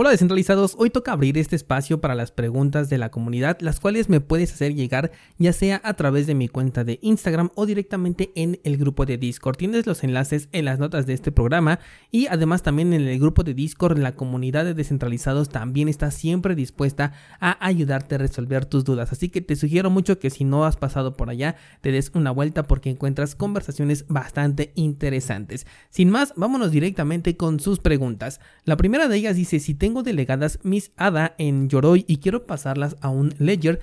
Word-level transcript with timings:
Hola 0.00 0.10
descentralizados, 0.10 0.76
hoy 0.78 0.90
toca 0.90 1.10
abrir 1.10 1.36
este 1.38 1.56
espacio 1.56 2.00
para 2.00 2.14
las 2.14 2.30
preguntas 2.30 2.88
de 2.88 2.98
la 2.98 3.10
comunidad, 3.10 3.58
las 3.58 3.80
cuales 3.80 4.08
me 4.08 4.20
puedes 4.20 4.52
hacer 4.52 4.76
llegar 4.76 5.10
ya 5.38 5.52
sea 5.52 5.80
a 5.82 5.94
través 5.94 6.28
de 6.28 6.36
mi 6.36 6.46
cuenta 6.46 6.84
de 6.84 7.00
Instagram 7.02 7.50
o 7.56 7.66
directamente 7.66 8.30
en 8.36 8.60
el 8.62 8.76
grupo 8.76 9.06
de 9.06 9.18
Discord. 9.18 9.56
Tienes 9.56 9.88
los 9.88 10.04
enlaces 10.04 10.48
en 10.52 10.66
las 10.66 10.78
notas 10.78 11.06
de 11.06 11.14
este 11.14 11.32
programa 11.32 11.80
y 12.12 12.28
además 12.28 12.62
también 12.62 12.92
en 12.92 13.08
el 13.08 13.18
grupo 13.18 13.42
de 13.42 13.54
Discord 13.54 13.98
la 13.98 14.14
comunidad 14.14 14.64
de 14.64 14.74
descentralizados 14.74 15.48
también 15.48 15.88
está 15.88 16.12
siempre 16.12 16.54
dispuesta 16.54 17.14
a 17.40 17.66
ayudarte 17.66 18.14
a 18.14 18.18
resolver 18.18 18.66
tus 18.66 18.84
dudas. 18.84 19.10
Así 19.10 19.30
que 19.30 19.40
te 19.40 19.56
sugiero 19.56 19.90
mucho 19.90 20.20
que 20.20 20.30
si 20.30 20.44
no 20.44 20.64
has 20.64 20.76
pasado 20.76 21.16
por 21.16 21.28
allá 21.28 21.56
te 21.80 21.90
des 21.90 22.12
una 22.14 22.30
vuelta 22.30 22.62
porque 22.62 22.90
encuentras 22.90 23.34
conversaciones 23.34 24.06
bastante 24.06 24.70
interesantes. 24.76 25.66
Sin 25.90 26.08
más, 26.08 26.34
vámonos 26.36 26.70
directamente 26.70 27.36
con 27.36 27.58
sus 27.58 27.80
preguntas. 27.80 28.38
La 28.64 28.76
primera 28.76 29.08
de 29.08 29.16
ellas 29.16 29.34
dice 29.34 29.58
si 29.58 29.74
te 29.74 29.87
tengo 29.88 30.02
delegadas 30.02 30.58
mis 30.64 30.92
ADA 30.98 31.34
en 31.38 31.70
Yoroi 31.70 32.04
y 32.06 32.18
quiero 32.18 32.44
pasarlas 32.46 32.96
a 33.00 33.08
un 33.08 33.34
Ledger, 33.38 33.80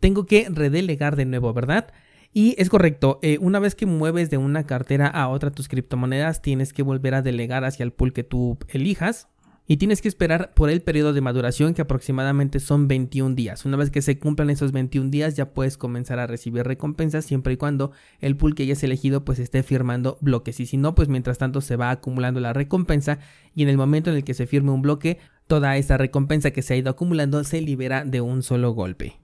tengo 0.00 0.26
que 0.26 0.48
redelegar 0.50 1.16
de 1.16 1.24
nuevo, 1.24 1.54
¿verdad? 1.54 1.94
Y 2.34 2.54
es 2.58 2.68
correcto, 2.68 3.18
eh, 3.22 3.38
una 3.40 3.58
vez 3.58 3.74
que 3.74 3.86
mueves 3.86 4.28
de 4.28 4.36
una 4.36 4.66
cartera 4.66 5.06
a 5.06 5.28
otra 5.28 5.50
tus 5.50 5.68
criptomonedas, 5.68 6.42
tienes 6.42 6.74
que 6.74 6.82
volver 6.82 7.14
a 7.14 7.22
delegar 7.22 7.64
hacia 7.64 7.84
el 7.84 7.94
pool 7.94 8.12
que 8.12 8.22
tú 8.22 8.58
elijas 8.68 9.28
y 9.66 9.78
tienes 9.78 10.00
que 10.00 10.08
esperar 10.08 10.54
por 10.54 10.70
el 10.70 10.80
periodo 10.80 11.12
de 11.12 11.20
maduración 11.20 11.74
que 11.74 11.82
aproximadamente 11.82 12.60
son 12.60 12.86
21 12.88 13.34
días. 13.34 13.64
Una 13.64 13.76
vez 13.76 13.90
que 13.90 14.02
se 14.02 14.18
cumplan 14.18 14.50
esos 14.50 14.72
21 14.72 15.10
días 15.10 15.36
ya 15.36 15.52
puedes 15.52 15.76
comenzar 15.76 16.18
a 16.18 16.26
recibir 16.26 16.64
recompensas 16.64 17.24
siempre 17.24 17.54
y 17.54 17.56
cuando 17.56 17.90
el 18.20 18.36
pool 18.36 18.54
que 18.54 18.62
hayas 18.62 18.82
elegido 18.84 19.24
pues 19.24 19.38
esté 19.38 19.62
firmando 19.62 20.18
bloques 20.20 20.60
y 20.60 20.66
si 20.66 20.76
no 20.76 20.94
pues 20.94 21.08
mientras 21.08 21.38
tanto 21.38 21.60
se 21.60 21.76
va 21.76 21.90
acumulando 21.90 22.40
la 22.40 22.52
recompensa 22.52 23.18
y 23.54 23.62
en 23.62 23.68
el 23.68 23.76
momento 23.76 24.10
en 24.10 24.16
el 24.16 24.24
que 24.24 24.34
se 24.34 24.46
firme 24.46 24.70
un 24.70 24.82
bloque 24.82 25.18
toda 25.46 25.76
esa 25.76 25.96
recompensa 25.96 26.50
que 26.50 26.62
se 26.62 26.74
ha 26.74 26.76
ido 26.76 26.90
acumulando 26.90 27.42
se 27.44 27.60
libera 27.60 28.04
de 28.04 28.20
un 28.20 28.42
solo 28.42 28.72
golpe. 28.72 29.16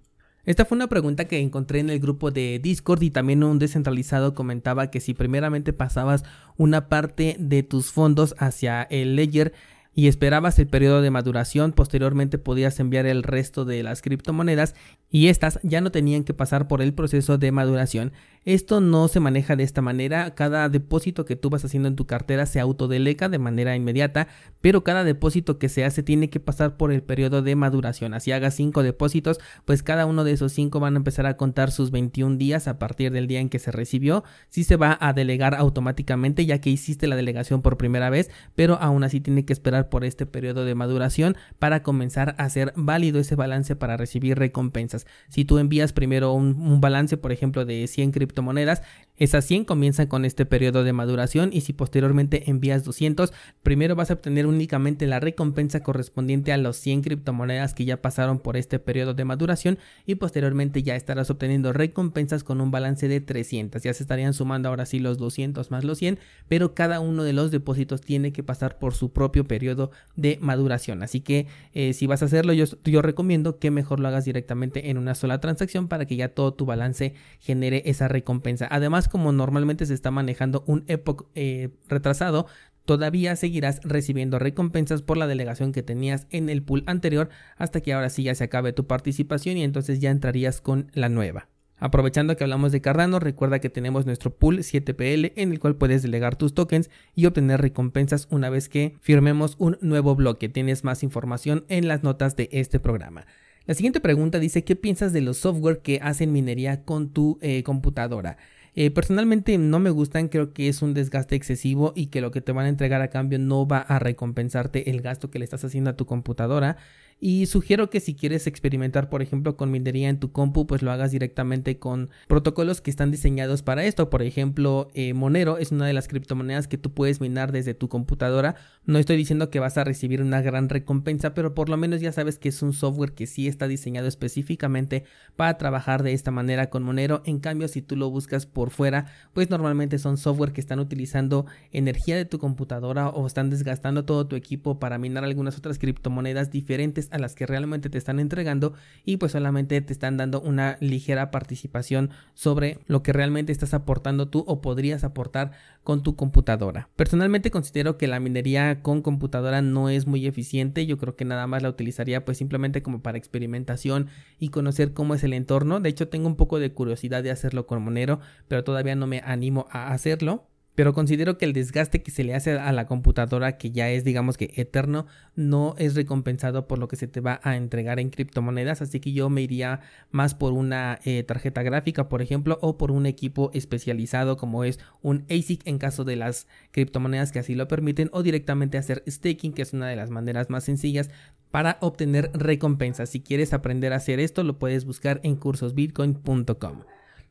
Esta 0.44 0.64
fue 0.64 0.74
una 0.74 0.88
pregunta 0.88 1.26
que 1.26 1.38
encontré 1.38 1.78
en 1.78 1.88
el 1.88 2.00
grupo 2.00 2.32
de 2.32 2.58
Discord 2.60 3.02
y 3.02 3.10
también 3.10 3.44
un 3.44 3.60
descentralizado 3.60 4.34
comentaba 4.34 4.90
que 4.90 4.98
si 4.98 5.14
primeramente 5.14 5.72
pasabas 5.72 6.24
una 6.56 6.88
parte 6.88 7.36
de 7.38 7.62
tus 7.62 7.92
fondos 7.92 8.34
hacia 8.38 8.82
el 8.82 9.14
ledger 9.14 9.52
y 9.94 10.08
esperabas 10.08 10.58
el 10.58 10.66
periodo 10.66 11.00
de 11.00 11.10
maduración, 11.10 11.72
posteriormente 11.72 12.38
podías 12.38 12.80
enviar 12.80 13.06
el 13.06 13.22
resto 13.22 13.64
de 13.64 13.84
las 13.84 14.02
criptomonedas 14.02 14.74
y 15.12 15.28
estas 15.28 15.60
ya 15.62 15.80
no 15.80 15.92
tenían 15.92 16.24
que 16.24 16.34
pasar 16.34 16.66
por 16.66 16.82
el 16.82 16.94
proceso 16.94 17.38
de 17.38 17.52
maduración. 17.52 18.12
Esto 18.44 18.80
no 18.80 19.06
se 19.06 19.20
maneja 19.20 19.54
de 19.54 19.62
esta 19.62 19.82
manera, 19.82 20.34
cada 20.34 20.68
depósito 20.68 21.24
que 21.24 21.36
tú 21.36 21.48
vas 21.48 21.64
haciendo 21.64 21.86
en 21.86 21.94
tu 21.94 22.06
cartera 22.06 22.44
se 22.44 22.58
autodeleca 22.58 23.28
de 23.28 23.38
manera 23.38 23.76
inmediata, 23.76 24.26
pero 24.60 24.82
cada 24.82 25.04
depósito 25.04 25.60
que 25.60 25.68
se 25.68 25.84
hace 25.84 26.02
tiene 26.02 26.28
que 26.28 26.40
pasar 26.40 26.76
por 26.76 26.92
el 26.92 27.04
periodo 27.04 27.42
de 27.42 27.54
maduración. 27.54 28.14
Así 28.14 28.32
hagas 28.32 28.54
5 28.54 28.82
depósitos, 28.82 29.38
pues 29.64 29.84
cada 29.84 30.06
uno 30.06 30.24
de 30.24 30.32
esos 30.32 30.52
5 30.52 30.80
van 30.80 30.94
a 30.94 30.96
empezar 30.96 31.26
a 31.26 31.36
contar 31.36 31.70
sus 31.70 31.92
21 31.92 32.36
días 32.36 32.66
a 32.66 32.80
partir 32.80 33.12
del 33.12 33.28
día 33.28 33.38
en 33.38 33.48
que 33.48 33.60
se 33.60 33.70
recibió. 33.70 34.24
Sí 34.48 34.64
se 34.64 34.76
va 34.76 34.98
a 35.00 35.12
delegar 35.12 35.54
automáticamente 35.54 36.44
ya 36.44 36.60
que 36.60 36.70
hiciste 36.70 37.06
la 37.06 37.14
delegación 37.14 37.62
por 37.62 37.76
primera 37.76 38.10
vez, 38.10 38.28
pero 38.56 38.76
aún 38.80 39.04
así 39.04 39.20
tiene 39.20 39.44
que 39.44 39.52
esperar 39.52 39.88
por 39.88 40.04
este 40.04 40.26
periodo 40.26 40.64
de 40.64 40.74
maduración 40.74 41.36
para 41.60 41.84
comenzar 41.84 42.34
a 42.38 42.44
hacer 42.44 42.72
válido 42.74 43.20
ese 43.20 43.36
balance 43.36 43.76
para 43.76 43.96
recibir 43.96 44.36
recompensas. 44.36 45.01
Si 45.28 45.44
tú 45.44 45.58
envías 45.58 45.92
primero 45.92 46.32
un, 46.32 46.80
balance, 46.80 47.16
por 47.16 47.32
ejemplo, 47.32 47.64
de 47.64 47.86
100 47.86 48.12
criptomonedas, 48.12 48.82
esas 49.16 49.44
100 49.44 49.66
comienzan 49.66 50.06
con 50.06 50.24
este 50.24 50.46
periodo 50.46 50.84
de 50.84 50.92
maduración 50.92 51.50
y 51.52 51.60
si 51.60 51.72
posteriormente 51.72 52.50
envías 52.50 52.82
200, 52.82 53.32
primero 53.62 53.94
vas 53.94 54.10
a 54.10 54.14
obtener 54.14 54.46
únicamente 54.46 55.06
la 55.06 55.20
recompensa 55.20 55.82
correspondiente 55.82 56.52
a 56.52 56.56
los 56.56 56.76
100 56.76 57.02
criptomonedas 57.02 57.74
que 57.74 57.84
ya 57.84 58.02
pasaron 58.02 58.40
por 58.40 58.56
este 58.56 58.78
periodo 58.78 59.14
de 59.14 59.24
maduración 59.24 59.78
y 60.06 60.16
posteriormente 60.16 60.82
ya 60.82 60.96
estarás 60.96 61.30
obteniendo 61.30 61.72
recompensas 61.72 62.42
con 62.42 62.60
un 62.60 62.70
balance 62.70 63.06
de 63.06 63.20
300. 63.20 63.82
Ya 63.82 63.94
se 63.94 64.02
estarían 64.02 64.34
sumando 64.34 64.68
ahora 64.68 64.86
sí 64.86 64.98
los 64.98 65.18
200 65.18 65.70
más 65.70 65.84
los 65.84 65.98
100, 65.98 66.18
pero 66.48 66.74
cada 66.74 67.00
uno 67.00 67.22
de 67.22 67.32
los 67.32 67.50
depósitos 67.50 68.00
tiene 68.00 68.32
que 68.32 68.42
pasar 68.42 68.78
por 68.78 68.94
su 68.94 69.12
propio 69.12 69.44
periodo 69.44 69.90
de 70.16 70.38
maduración. 70.40 71.02
Así 71.02 71.20
que 71.20 71.46
eh, 71.74 71.92
si 71.92 72.06
vas 72.06 72.22
a 72.22 72.26
hacerlo, 72.26 72.52
yo, 72.52 72.64
yo 72.84 73.02
recomiendo 73.02 73.58
que 73.58 73.70
mejor 73.70 74.00
lo 74.00 74.08
hagas 74.08 74.24
directamente 74.24 74.90
en 74.90 74.91
una 74.98 75.14
sola 75.14 75.40
transacción 75.40 75.88
para 75.88 76.06
que 76.06 76.16
ya 76.16 76.28
todo 76.28 76.54
tu 76.54 76.66
balance 76.66 77.14
genere 77.40 77.82
esa 77.86 78.08
recompensa. 78.08 78.66
Además, 78.70 79.08
como 79.08 79.32
normalmente 79.32 79.86
se 79.86 79.94
está 79.94 80.10
manejando 80.10 80.64
un 80.66 80.84
epoch 80.86 81.26
eh, 81.34 81.70
retrasado, 81.88 82.46
todavía 82.84 83.36
seguirás 83.36 83.80
recibiendo 83.84 84.38
recompensas 84.38 85.02
por 85.02 85.16
la 85.16 85.26
delegación 85.26 85.72
que 85.72 85.82
tenías 85.82 86.26
en 86.30 86.48
el 86.48 86.62
pool 86.62 86.82
anterior 86.86 87.28
hasta 87.56 87.80
que 87.80 87.92
ahora 87.92 88.10
sí 88.10 88.24
ya 88.24 88.34
se 88.34 88.44
acabe 88.44 88.72
tu 88.72 88.86
participación 88.86 89.56
y 89.56 89.64
entonces 89.64 90.00
ya 90.00 90.10
entrarías 90.10 90.60
con 90.60 90.90
la 90.94 91.08
nueva. 91.08 91.48
Aprovechando 91.82 92.36
que 92.36 92.44
hablamos 92.44 92.70
de 92.70 92.80
Cardano, 92.80 93.18
recuerda 93.18 93.58
que 93.58 93.68
tenemos 93.68 94.06
nuestro 94.06 94.32
pool 94.32 94.58
7PL 94.58 95.32
en 95.34 95.50
el 95.50 95.58
cual 95.58 95.74
puedes 95.74 96.02
delegar 96.02 96.36
tus 96.36 96.54
tokens 96.54 96.90
y 97.16 97.26
obtener 97.26 97.60
recompensas 97.60 98.28
una 98.30 98.50
vez 98.50 98.68
que 98.68 98.94
firmemos 99.00 99.56
un 99.58 99.78
nuevo 99.80 100.14
bloque. 100.14 100.48
Tienes 100.48 100.84
más 100.84 101.02
información 101.02 101.64
en 101.68 101.88
las 101.88 102.04
notas 102.04 102.36
de 102.36 102.48
este 102.52 102.78
programa. 102.78 103.26
La 103.66 103.74
siguiente 103.74 104.00
pregunta 104.00 104.40
dice, 104.40 104.64
¿qué 104.64 104.74
piensas 104.74 105.12
de 105.12 105.20
los 105.20 105.38
software 105.38 105.82
que 105.82 106.00
hacen 106.02 106.32
minería 106.32 106.84
con 106.84 107.10
tu 107.10 107.38
eh, 107.42 107.62
computadora? 107.62 108.36
Eh, 108.74 108.90
personalmente 108.90 109.56
no 109.58 109.78
me 109.78 109.90
gustan, 109.90 110.28
creo 110.28 110.52
que 110.52 110.68
es 110.68 110.82
un 110.82 110.94
desgaste 110.94 111.36
excesivo 111.36 111.92
y 111.94 112.06
que 112.06 112.20
lo 112.20 112.30
que 112.30 112.40
te 112.40 112.52
van 112.52 112.66
a 112.66 112.70
entregar 112.70 113.02
a 113.02 113.10
cambio 113.10 113.38
no 113.38 113.66
va 113.66 113.78
a 113.78 113.98
recompensarte 113.98 114.90
el 114.90 115.02
gasto 115.02 115.30
que 115.30 115.38
le 115.38 115.44
estás 115.44 115.64
haciendo 115.64 115.90
a 115.90 115.96
tu 115.96 116.06
computadora. 116.06 116.76
Y 117.24 117.46
sugiero 117.46 117.88
que 117.88 118.00
si 118.00 118.16
quieres 118.16 118.48
experimentar, 118.48 119.08
por 119.08 119.22
ejemplo, 119.22 119.56
con 119.56 119.70
minería 119.70 120.08
en 120.08 120.18
tu 120.18 120.32
compu, 120.32 120.66
pues 120.66 120.82
lo 120.82 120.90
hagas 120.90 121.12
directamente 121.12 121.78
con 121.78 122.10
protocolos 122.26 122.80
que 122.80 122.90
están 122.90 123.12
diseñados 123.12 123.62
para 123.62 123.84
esto. 123.84 124.10
Por 124.10 124.22
ejemplo, 124.22 124.88
eh, 124.94 125.14
Monero 125.14 125.56
es 125.58 125.70
una 125.70 125.86
de 125.86 125.92
las 125.92 126.08
criptomonedas 126.08 126.66
que 126.66 126.78
tú 126.78 126.92
puedes 126.92 127.20
minar 127.20 127.52
desde 127.52 127.74
tu 127.74 127.88
computadora. 127.88 128.56
No 128.86 128.98
estoy 128.98 129.16
diciendo 129.16 129.50
que 129.50 129.60
vas 129.60 129.78
a 129.78 129.84
recibir 129.84 130.20
una 130.20 130.42
gran 130.42 130.68
recompensa, 130.68 131.32
pero 131.32 131.54
por 131.54 131.68
lo 131.68 131.76
menos 131.76 132.00
ya 132.00 132.10
sabes 132.10 132.40
que 132.40 132.48
es 132.48 132.60
un 132.60 132.72
software 132.72 133.12
que 133.12 133.28
sí 133.28 133.46
está 133.46 133.68
diseñado 133.68 134.08
específicamente 134.08 135.04
para 135.36 135.56
trabajar 135.58 136.02
de 136.02 136.14
esta 136.14 136.32
manera 136.32 136.70
con 136.70 136.82
Monero. 136.82 137.22
En 137.24 137.38
cambio, 137.38 137.68
si 137.68 137.82
tú 137.82 137.94
lo 137.94 138.10
buscas 138.10 138.46
por 138.46 138.70
fuera, 138.70 139.06
pues 139.32 139.48
normalmente 139.48 140.00
son 140.00 140.16
software 140.16 140.52
que 140.52 140.60
están 140.60 140.80
utilizando 140.80 141.46
energía 141.70 142.16
de 142.16 142.24
tu 142.24 142.40
computadora 142.40 143.10
o 143.10 143.24
están 143.28 143.48
desgastando 143.48 144.04
todo 144.04 144.26
tu 144.26 144.34
equipo 144.34 144.80
para 144.80 144.98
minar 144.98 145.22
algunas 145.22 145.56
otras 145.56 145.78
criptomonedas 145.78 146.50
diferentes 146.50 147.11
a 147.12 147.18
las 147.18 147.34
que 147.34 147.46
realmente 147.46 147.90
te 147.90 147.98
están 147.98 148.18
entregando 148.18 148.74
y 149.04 149.18
pues 149.18 149.32
solamente 149.32 149.80
te 149.80 149.92
están 149.92 150.16
dando 150.16 150.40
una 150.40 150.76
ligera 150.80 151.30
participación 151.30 152.10
sobre 152.34 152.78
lo 152.86 153.02
que 153.02 153.12
realmente 153.12 153.52
estás 153.52 153.74
aportando 153.74 154.28
tú 154.28 154.44
o 154.46 154.60
podrías 154.60 155.04
aportar 155.04 155.52
con 155.84 156.02
tu 156.02 156.16
computadora. 156.16 156.88
Personalmente 156.96 157.50
considero 157.50 157.98
que 157.98 158.06
la 158.06 158.20
minería 158.20 158.82
con 158.82 159.02
computadora 159.02 159.62
no 159.62 159.88
es 159.88 160.06
muy 160.06 160.26
eficiente, 160.26 160.86
yo 160.86 160.98
creo 160.98 161.16
que 161.16 161.24
nada 161.24 161.46
más 161.46 161.62
la 161.62 161.68
utilizaría 161.68 162.24
pues 162.24 162.38
simplemente 162.38 162.82
como 162.82 163.02
para 163.02 163.18
experimentación 163.18 164.08
y 164.38 164.48
conocer 164.48 164.92
cómo 164.92 165.14
es 165.14 165.24
el 165.24 165.32
entorno. 165.32 165.80
De 165.80 165.88
hecho 165.88 166.08
tengo 166.08 166.28
un 166.28 166.36
poco 166.36 166.58
de 166.58 166.72
curiosidad 166.72 167.22
de 167.22 167.30
hacerlo 167.30 167.66
con 167.66 167.82
Monero, 167.82 168.20
pero 168.48 168.64
todavía 168.64 168.94
no 168.94 169.06
me 169.06 169.20
animo 169.24 169.66
a 169.70 169.92
hacerlo 169.92 170.51
pero 170.74 170.94
considero 170.94 171.38
que 171.38 171.44
el 171.44 171.52
desgaste 171.52 172.02
que 172.02 172.10
se 172.10 172.24
le 172.24 172.34
hace 172.34 172.52
a 172.52 172.72
la 172.72 172.86
computadora, 172.86 173.58
que 173.58 173.70
ya 173.70 173.90
es 173.90 174.04
digamos 174.04 174.36
que 174.36 174.52
eterno, 174.56 175.06
no 175.36 175.74
es 175.78 175.94
recompensado 175.94 176.66
por 176.66 176.78
lo 176.78 176.88
que 176.88 176.96
se 176.96 177.06
te 177.06 177.20
va 177.20 177.40
a 177.42 177.56
entregar 177.56 178.00
en 178.00 178.10
criptomonedas, 178.10 178.82
así 178.82 179.00
que 179.00 179.12
yo 179.12 179.28
me 179.28 179.42
iría 179.42 179.80
más 180.10 180.34
por 180.34 180.52
una 180.52 180.98
eh, 181.04 181.22
tarjeta 181.22 181.62
gráfica, 181.62 182.08
por 182.08 182.22
ejemplo, 182.22 182.58
o 182.62 182.78
por 182.78 182.90
un 182.90 183.06
equipo 183.06 183.50
especializado 183.54 184.36
como 184.36 184.64
es 184.64 184.78
un 185.02 185.24
ASIC 185.30 185.66
en 185.66 185.78
caso 185.78 186.04
de 186.04 186.16
las 186.16 186.46
criptomonedas 186.70 187.32
que 187.32 187.38
así 187.38 187.54
lo 187.54 187.68
permiten, 187.68 188.08
o 188.12 188.22
directamente 188.22 188.78
hacer 188.78 189.02
staking, 189.08 189.52
que 189.52 189.62
es 189.62 189.72
una 189.72 189.88
de 189.88 189.96
las 189.96 190.10
maneras 190.10 190.48
más 190.50 190.64
sencillas 190.64 191.10
para 191.50 191.76
obtener 191.80 192.30
recompensas. 192.32 193.10
Si 193.10 193.20
quieres 193.20 193.52
aprender 193.52 193.92
a 193.92 193.96
hacer 193.96 194.20
esto, 194.20 194.42
lo 194.42 194.58
puedes 194.58 194.84
buscar 194.84 195.20
en 195.22 195.36
cursosbitcoin.com. 195.36 196.82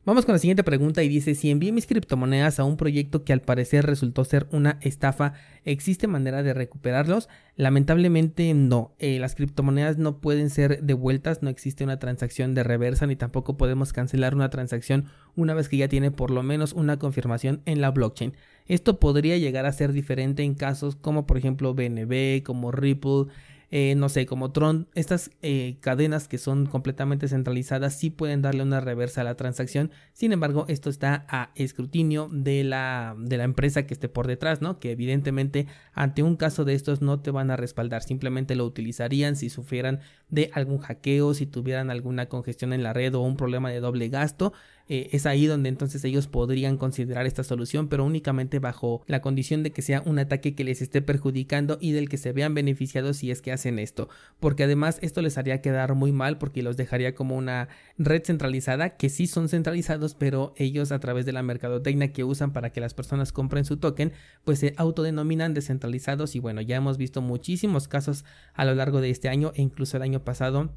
Vamos 0.04 0.26
con 0.26 0.32
la 0.32 0.40
siguiente 0.40 0.64
pregunta 0.64 1.04
y 1.04 1.08
dice, 1.08 1.36
si 1.36 1.48
envié 1.48 1.70
mis 1.70 1.86
criptomonedas 1.86 2.58
a 2.58 2.64
un 2.64 2.76
proyecto 2.76 3.22
que 3.22 3.32
al 3.32 3.40
parecer 3.40 3.86
resultó 3.86 4.24
ser 4.24 4.48
una 4.50 4.78
estafa, 4.80 5.34
¿existe 5.64 6.08
manera 6.08 6.42
de 6.42 6.52
recuperarlos? 6.52 7.28
Lamentablemente 7.54 8.52
no, 8.52 8.96
eh, 8.98 9.20
las 9.20 9.36
criptomonedas 9.36 9.98
no 9.98 10.18
pueden 10.18 10.50
ser 10.50 10.82
devueltas, 10.82 11.44
no 11.44 11.50
existe 11.50 11.84
una 11.84 12.00
transacción 12.00 12.52
de 12.52 12.64
reversa 12.64 13.06
ni 13.06 13.14
tampoco 13.14 13.56
podemos 13.56 13.92
cancelar 13.92 14.34
una 14.34 14.50
transacción 14.50 15.04
una 15.36 15.54
vez 15.54 15.68
que 15.68 15.76
ya 15.76 15.86
tiene 15.86 16.10
por 16.10 16.32
lo 16.32 16.42
menos 16.42 16.72
una 16.72 16.98
confirmación 16.98 17.62
en 17.64 17.80
la 17.80 17.92
blockchain. 17.92 18.34
Esto 18.66 18.98
podría 18.98 19.38
llegar 19.38 19.66
a 19.66 19.72
ser 19.72 19.92
diferente 19.92 20.42
en 20.42 20.54
casos 20.54 20.96
como 20.96 21.26
por 21.28 21.38
ejemplo 21.38 21.74
BNB, 21.74 22.42
como 22.42 22.72
Ripple, 22.72 23.26
eh, 23.74 23.94
no 23.96 24.10
sé, 24.10 24.26
como 24.26 24.52
Tron, 24.52 24.86
estas 24.94 25.30
eh, 25.40 25.78
cadenas 25.80 26.28
que 26.28 26.36
son 26.36 26.66
completamente 26.66 27.26
centralizadas 27.26 27.98
sí 27.98 28.10
pueden 28.10 28.42
darle 28.42 28.62
una 28.62 28.80
reversa 28.80 29.22
a 29.22 29.24
la 29.24 29.34
transacción. 29.34 29.90
Sin 30.12 30.32
embargo, 30.32 30.66
esto 30.68 30.90
está 30.90 31.24
a 31.30 31.52
escrutinio 31.54 32.28
de 32.30 32.64
la, 32.64 33.16
de 33.18 33.38
la 33.38 33.44
empresa 33.44 33.86
que 33.86 33.94
esté 33.94 34.10
por 34.10 34.26
detrás, 34.26 34.60
¿no? 34.60 34.78
Que 34.78 34.90
evidentemente 34.90 35.68
ante 35.94 36.22
un 36.22 36.36
caso 36.36 36.66
de 36.66 36.74
estos 36.74 37.00
no 37.00 37.20
te 37.20 37.30
van 37.30 37.50
a 37.50 37.56
respaldar, 37.56 38.02
simplemente 38.02 38.56
lo 38.56 38.66
utilizarían 38.66 39.36
si 39.36 39.48
sufrieran 39.48 40.00
de 40.28 40.50
algún 40.52 40.76
hackeo, 40.76 41.32
si 41.32 41.46
tuvieran 41.46 41.90
alguna 41.90 42.26
congestión 42.26 42.74
en 42.74 42.82
la 42.82 42.92
red 42.92 43.14
o 43.14 43.22
un 43.22 43.38
problema 43.38 43.70
de 43.70 43.80
doble 43.80 44.10
gasto. 44.10 44.52
Eh, 44.88 45.10
es 45.12 45.26
ahí 45.26 45.46
donde 45.46 45.68
entonces 45.68 46.04
ellos 46.04 46.26
podrían 46.26 46.76
considerar 46.76 47.26
esta 47.26 47.44
solución, 47.44 47.88
pero 47.88 48.04
únicamente 48.04 48.58
bajo 48.58 49.02
la 49.06 49.20
condición 49.20 49.62
de 49.62 49.70
que 49.70 49.82
sea 49.82 50.02
un 50.04 50.18
ataque 50.18 50.54
que 50.54 50.64
les 50.64 50.82
esté 50.82 51.02
perjudicando 51.02 51.78
y 51.80 51.92
del 51.92 52.08
que 52.08 52.18
se 52.18 52.32
vean 52.32 52.54
beneficiados 52.54 53.18
si 53.18 53.30
es 53.30 53.42
que 53.42 53.52
hacen 53.52 53.78
esto, 53.78 54.08
porque 54.40 54.64
además 54.64 54.98
esto 55.02 55.22
les 55.22 55.38
haría 55.38 55.60
quedar 55.60 55.94
muy 55.94 56.12
mal 56.12 56.38
porque 56.38 56.62
los 56.62 56.76
dejaría 56.76 57.14
como 57.14 57.36
una 57.36 57.68
red 57.98 58.22
centralizada 58.24 58.96
que 58.96 59.08
sí 59.08 59.26
son 59.26 59.48
centralizados, 59.48 60.14
pero 60.14 60.54
ellos 60.56 60.92
a 60.92 61.00
través 61.00 61.26
de 61.26 61.32
la 61.32 61.42
mercadotecnia 61.42 62.12
que 62.12 62.24
usan 62.24 62.52
para 62.52 62.70
que 62.70 62.80
las 62.80 62.94
personas 62.94 63.32
compren 63.32 63.64
su 63.64 63.76
token, 63.76 64.12
pues 64.44 64.58
se 64.58 64.74
autodenominan 64.76 65.54
descentralizados. 65.54 66.34
Y 66.34 66.40
bueno, 66.40 66.60
ya 66.60 66.76
hemos 66.76 66.98
visto 66.98 67.20
muchísimos 67.20 67.88
casos 67.88 68.24
a 68.54 68.64
lo 68.64 68.74
largo 68.74 69.00
de 69.00 69.10
este 69.10 69.28
año 69.28 69.52
e 69.54 69.62
incluso 69.62 69.96
el 69.96 70.02
año 70.02 70.24
pasado 70.24 70.70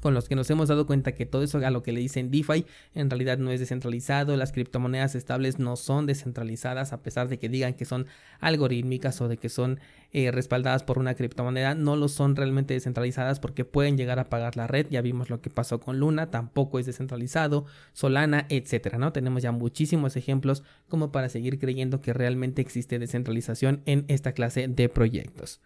con 0.00 0.14
los 0.14 0.28
que 0.28 0.34
nos 0.34 0.50
hemos 0.50 0.68
dado 0.68 0.86
cuenta 0.86 1.12
que 1.12 1.26
todo 1.26 1.42
eso 1.42 1.58
a 1.58 1.70
lo 1.70 1.82
que 1.82 1.92
le 1.92 2.00
dicen 2.00 2.30
DeFi 2.30 2.66
en 2.94 3.10
realidad 3.10 3.38
no 3.38 3.50
es 3.50 3.60
descentralizado, 3.60 4.36
las 4.36 4.52
criptomonedas 4.52 5.14
estables 5.14 5.58
no 5.58 5.76
son 5.76 6.06
descentralizadas 6.06 6.92
a 6.92 7.02
pesar 7.02 7.28
de 7.28 7.38
que 7.38 7.48
digan 7.48 7.74
que 7.74 7.84
son 7.84 8.06
algorítmicas 8.40 9.20
o 9.20 9.28
de 9.28 9.36
que 9.36 9.48
son 9.48 9.80
eh, 10.12 10.32
respaldadas 10.32 10.82
por 10.82 10.98
una 10.98 11.14
criptomoneda, 11.14 11.74
no 11.74 11.94
lo 11.94 12.08
son 12.08 12.34
realmente 12.34 12.74
descentralizadas 12.74 13.38
porque 13.38 13.64
pueden 13.64 13.96
llegar 13.96 14.18
a 14.18 14.28
pagar 14.28 14.56
la 14.56 14.66
red, 14.66 14.86
ya 14.90 15.02
vimos 15.02 15.30
lo 15.30 15.40
que 15.40 15.50
pasó 15.50 15.78
con 15.78 16.00
Luna, 16.00 16.30
tampoco 16.30 16.78
es 16.78 16.86
descentralizado, 16.86 17.66
Solana, 17.92 18.46
etcétera, 18.48 18.98
¿no? 18.98 19.12
Tenemos 19.12 19.42
ya 19.42 19.52
muchísimos 19.52 20.16
ejemplos 20.16 20.64
como 20.88 21.12
para 21.12 21.28
seguir 21.28 21.58
creyendo 21.60 22.00
que 22.00 22.12
realmente 22.12 22.60
existe 22.60 22.98
descentralización 22.98 23.82
en 23.86 24.04
esta 24.08 24.32
clase 24.32 24.66
de 24.66 24.88
proyectos. 24.88 25.60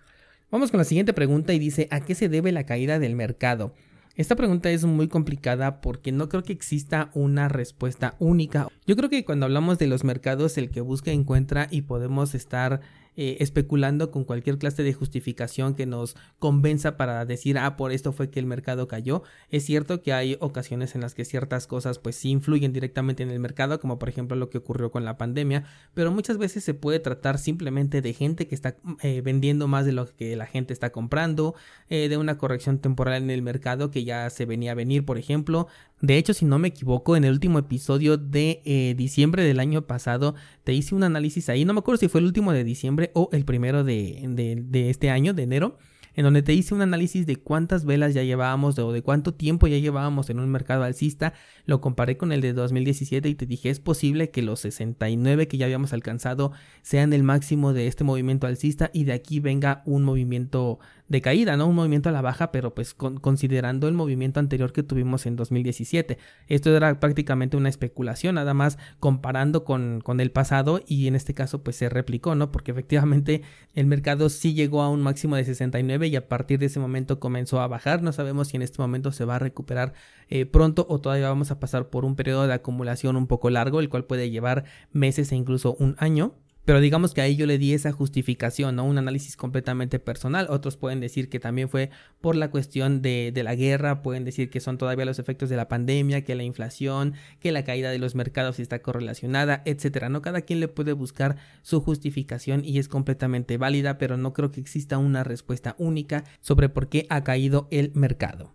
Vamos 0.51 0.71
con 0.71 0.79
la 0.79 0.85
siguiente 0.85 1.13
pregunta 1.13 1.53
y 1.53 1.59
dice, 1.59 1.89
¿a 1.91 2.01
qué 2.01 2.15
se 2.15 2.29
debe 2.29 2.53
la 2.53 2.65
caída 2.65 2.99
del 2.99 3.17
mercado? 3.17 3.73
Esta 4.17 4.37
pregunta 4.37 4.71
es 4.71 4.85
muy 4.85 5.09
complicada 5.09 5.81
porque 5.81 6.13
no 6.13 6.29
creo 6.29 6.45
que 6.45 6.53
exista 6.53 7.11
una 7.15 7.49
respuesta 7.49 8.15
única. 8.21 8.69
Yo 8.87 8.95
creo 8.95 9.11
que 9.11 9.25
cuando 9.25 9.47
hablamos 9.47 9.79
de 9.79 9.89
los 9.89 10.05
mercados, 10.05 10.57
el 10.57 10.71
que 10.71 10.81
busca 10.81 11.11
encuentra 11.11 11.67
y 11.69 11.83
podemos 11.83 12.37
estar 12.37 12.81
eh, 13.17 13.37
especulando 13.41 14.11
con 14.11 14.25
cualquier 14.25 14.59
clase 14.59 14.83
de 14.83 14.93
justificación 14.93 15.75
que 15.75 15.87
nos 15.87 16.17
convenza 16.39 16.97
para 16.97 17.25
decir, 17.25 17.59
ah, 17.59 17.77
por 17.77 17.93
esto 17.93 18.13
fue 18.13 18.31
que 18.31 18.41
el 18.41 18.47
mercado 18.47 18.89
cayó. 18.89 19.23
Es 19.51 19.65
cierto 19.65 20.03
que 20.03 20.13
hay 20.13 20.37
ocasiones 20.41 20.95
en 20.95 21.01
las 21.01 21.15
que 21.15 21.25
ciertas 21.25 21.67
cosas 21.67 21.99
pues 21.99 22.17
sí 22.17 22.31
influyen 22.31 22.73
directamente 22.73 23.23
en 23.23 23.31
el 23.31 23.41
mercado, 23.41 23.79
como 23.81 23.99
por 23.99 24.09
ejemplo 24.09 24.37
lo 24.37 24.51
que 24.51 24.59
ocurrió 24.59 24.91
con 24.91 25.05
la 25.05 25.17
pandemia, 25.17 25.65
pero 25.95 26.11
muchas 26.11 26.39
veces 26.39 26.65
se 26.65 26.75
puede 26.75 27.01
tratar 27.01 27.39
simplemente 27.39 28.03
de 28.03 28.13
gente 28.15 28.47
que 28.47 28.55
está 28.55 28.77
eh, 29.03 29.21
vendiendo 29.21 29.69
más 29.69 29.87
de 29.87 29.93
lo 29.93 30.07
que 30.15 30.37
la 30.37 30.47
gente 30.47 30.73
está 30.73 30.91
comprando, 30.91 31.55
eh, 31.89 32.09
de 32.09 32.17
una 32.17 32.39
corrección 32.39 32.79
temporal 32.79 33.23
en 33.23 33.31
el 33.31 33.43
mercado 33.43 33.91
que 33.91 34.05
ya 34.05 34.29
se 34.31 34.45
venía 34.45 34.73
a 34.73 34.75
venir, 34.75 35.05
por 35.05 35.19
ejemplo, 35.19 35.69
de 36.05 36.19
hecho, 36.19 36.35
si 36.35 36.45
no 36.45 36.59
me 36.59 36.69
equivoco, 36.69 37.17
en 37.17 37.25
el 37.25 37.33
último 37.33 37.59
episodio 37.59 38.17
de 38.17 38.63
eh, 38.65 38.95
diciembre 38.97 39.43
del 39.45 39.61
año 39.61 39.87
pasado 39.87 40.35
te 40.63 40.73
hice 40.73 40.95
un 40.95 41.03
análisis 41.03 41.49
ahí, 41.49 41.65
no 41.65 41.73
me 41.73 41.81
acuerdo 41.81 41.99
si 41.99 42.09
fue 42.09 42.21
el 42.21 42.27
último 42.27 42.53
de 42.53 42.65
diciembre 42.65 43.11
o 43.15 43.29
el 43.33 43.45
primero 43.45 43.85
de, 43.85 44.23
de 44.67 44.91
este 44.91 45.11
año, 45.11 45.35
de 45.35 45.43
enero, 45.45 45.79
en 46.15 46.25
donde 46.25 46.43
te 46.43 46.55
hice 46.55 46.75
un 46.75 46.83
análisis 46.83 47.27
de 47.27 47.37
cuántas 47.37 47.85
velas 47.85 48.15
ya 48.15 48.23
llevábamos 48.23 48.79
o 48.79 48.93
de 48.93 49.03
cuánto 49.03 49.35
tiempo 49.35 49.67
ya 49.67 49.79
llevábamos 49.79 50.31
en 50.31 50.39
un 50.39 50.49
mercado 50.49 50.85
alcista. 50.85 51.35
Lo 51.67 51.81
comparé 51.81 52.17
con 52.17 52.33
el 52.33 52.41
de 52.41 52.53
2017 52.53 53.29
y 53.29 53.35
te 53.35 53.47
dije 53.47 53.71
es 53.71 53.81
posible 53.81 54.31
que 54.31 54.43
los 54.43 54.61
69 54.61 55.49
que 55.49 55.57
ya 55.59 55.67
habíamos 55.67 55.93
alcanzado 55.93 56.53
sean 56.83 57.13
el 57.13 57.23
máximo 57.23 57.73
de 57.73 57.87
este 57.87 58.05
movimiento 58.05 58.47
alcista 58.47 58.91
y 58.93 59.05
de 59.05 59.13
aquí 59.13 59.41
venga 59.41 59.83
un 59.87 60.05
movimiento 60.05 60.79
de 61.15 61.23
caída, 61.23 61.57
¿no? 61.57 61.69
Un 61.69 61.77
movimiento 61.77 62.09
a 62.09 62.13
la 62.13 62.23
baja, 62.23 62.51
pero 62.51 62.75
pues 62.75 62.93
considerando 62.93 63.87
el 63.87 63.95
movimiento 63.95 64.41
anterior 64.41 64.73
que 64.73 64.83
tuvimos 64.83 65.27
en 65.27 65.37
2017. 65.37 66.19
Esto 66.49 66.77
era 66.77 66.99
prácticamente 66.99 67.57
una 67.57 67.69
especulación, 67.69 68.35
nada 68.35 68.53
más 68.53 68.79
comparando 68.99 69.65
con, 69.65 70.01
con 70.01 70.19
el 70.19 70.33
pasado 70.33 70.81
y 70.89 71.07
en 71.07 71.15
este 71.15 71.33
caso 71.33 71.63
pues 71.63 71.77
se 71.77 71.89
replicó, 71.89 72.35
¿no? 72.35 72.51
Porque 72.51 72.73
efectivamente 72.73 73.43
el 73.75 73.87
mercado 73.87 74.29
sí 74.29 74.55
llegó 74.55 74.83
a 74.83 74.91
un 74.91 75.03
máximo 75.03 75.37
de 75.37 75.45
69 75.45 76.09
y 76.09 76.17
a 76.17 76.29
partir 76.29 76.59
de 76.59 76.67
ese 76.67 76.81
momento 76.81 77.21
comenzó 77.21 77.61
a 77.61 77.69
bajar. 77.69 78.03
No 78.03 78.13
sabemos 78.13 78.49
si 78.49 78.57
en 78.57 78.63
este 78.63 78.83
momento 78.83 79.13
se 79.13 79.25
va 79.25 79.37
a 79.37 79.39
recuperar 79.39 79.95
eh, 80.29 80.47
pronto 80.47 80.85
o 80.89 81.01
todavía 81.01 81.29
vamos 81.29 81.53
a 81.53 81.61
pasar 81.61 81.91
por 81.91 82.05
un 82.05 82.17
periodo 82.17 82.49
de 82.49 82.55
acumulación 82.55 83.15
un 83.17 83.29
poco 83.29 83.51
largo, 83.51 83.79
el 83.79 83.89
cual 83.89 84.05
puede 84.05 84.31
llevar 84.31 84.65
meses 84.93 85.31
e 85.31 85.37
incluso 85.37 85.77
un 85.79 85.95
año. 85.99 86.35
Pero 86.65 86.81
digamos 86.81 87.13
que 87.13 87.21
ahí 87.21 87.37
yo 87.37 87.45
le 87.47 87.59
di 87.59 87.75
esa 87.75 87.93
justificación, 87.93 88.77
¿no? 88.77 88.85
Un 88.85 88.97
análisis 88.97 89.37
completamente 89.37 89.99
personal. 89.99 90.47
Otros 90.49 90.79
pueden 90.79 90.99
decir 91.01 91.29
que 91.29 91.39
también 91.39 91.69
fue 91.69 91.91
por 92.23 92.37
la 92.37 92.51
cuestión 92.51 93.03
de, 93.03 93.33
de, 93.35 93.43
la 93.43 93.55
guerra, 93.55 94.03
pueden 94.03 94.25
decir 94.25 94.49
que 94.49 94.61
son 94.61 94.79
todavía 94.79 95.05
los 95.05 95.19
efectos 95.19 95.51
de 95.51 95.57
la 95.57 95.69
pandemia, 95.69 96.25
que 96.25 96.35
la 96.35 96.43
inflación, 96.43 97.15
que 97.39 97.53
la 97.53 97.65
caída 97.65 97.91
de 97.91 97.99
los 97.99 98.15
mercados 98.15 98.61
está 98.61 98.81
correlacionada, 98.81 99.63
etcétera. 99.67 100.09
No 100.09 100.23
cada 100.23 100.41
quien 100.41 100.61
le 100.61 100.69
puede 100.69 100.95
buscar 100.95 101.37
su 101.63 101.83
justificación 101.83 102.65
y 102.65 102.79
es 102.79 102.89
completamente 102.89 103.59
válida, 103.59 103.99
pero 103.99 104.17
no 104.17 104.33
creo 104.33 104.51
que 104.51 104.61
exista 104.61 104.97
una 104.97 105.23
respuesta 105.23 105.75
única 105.79 106.25
sobre 106.41 106.71
por 106.71 106.89
qué 106.89 107.07
ha 107.11 107.25
caído 107.25 107.69
el 107.71 107.93
mercado. 107.95 108.55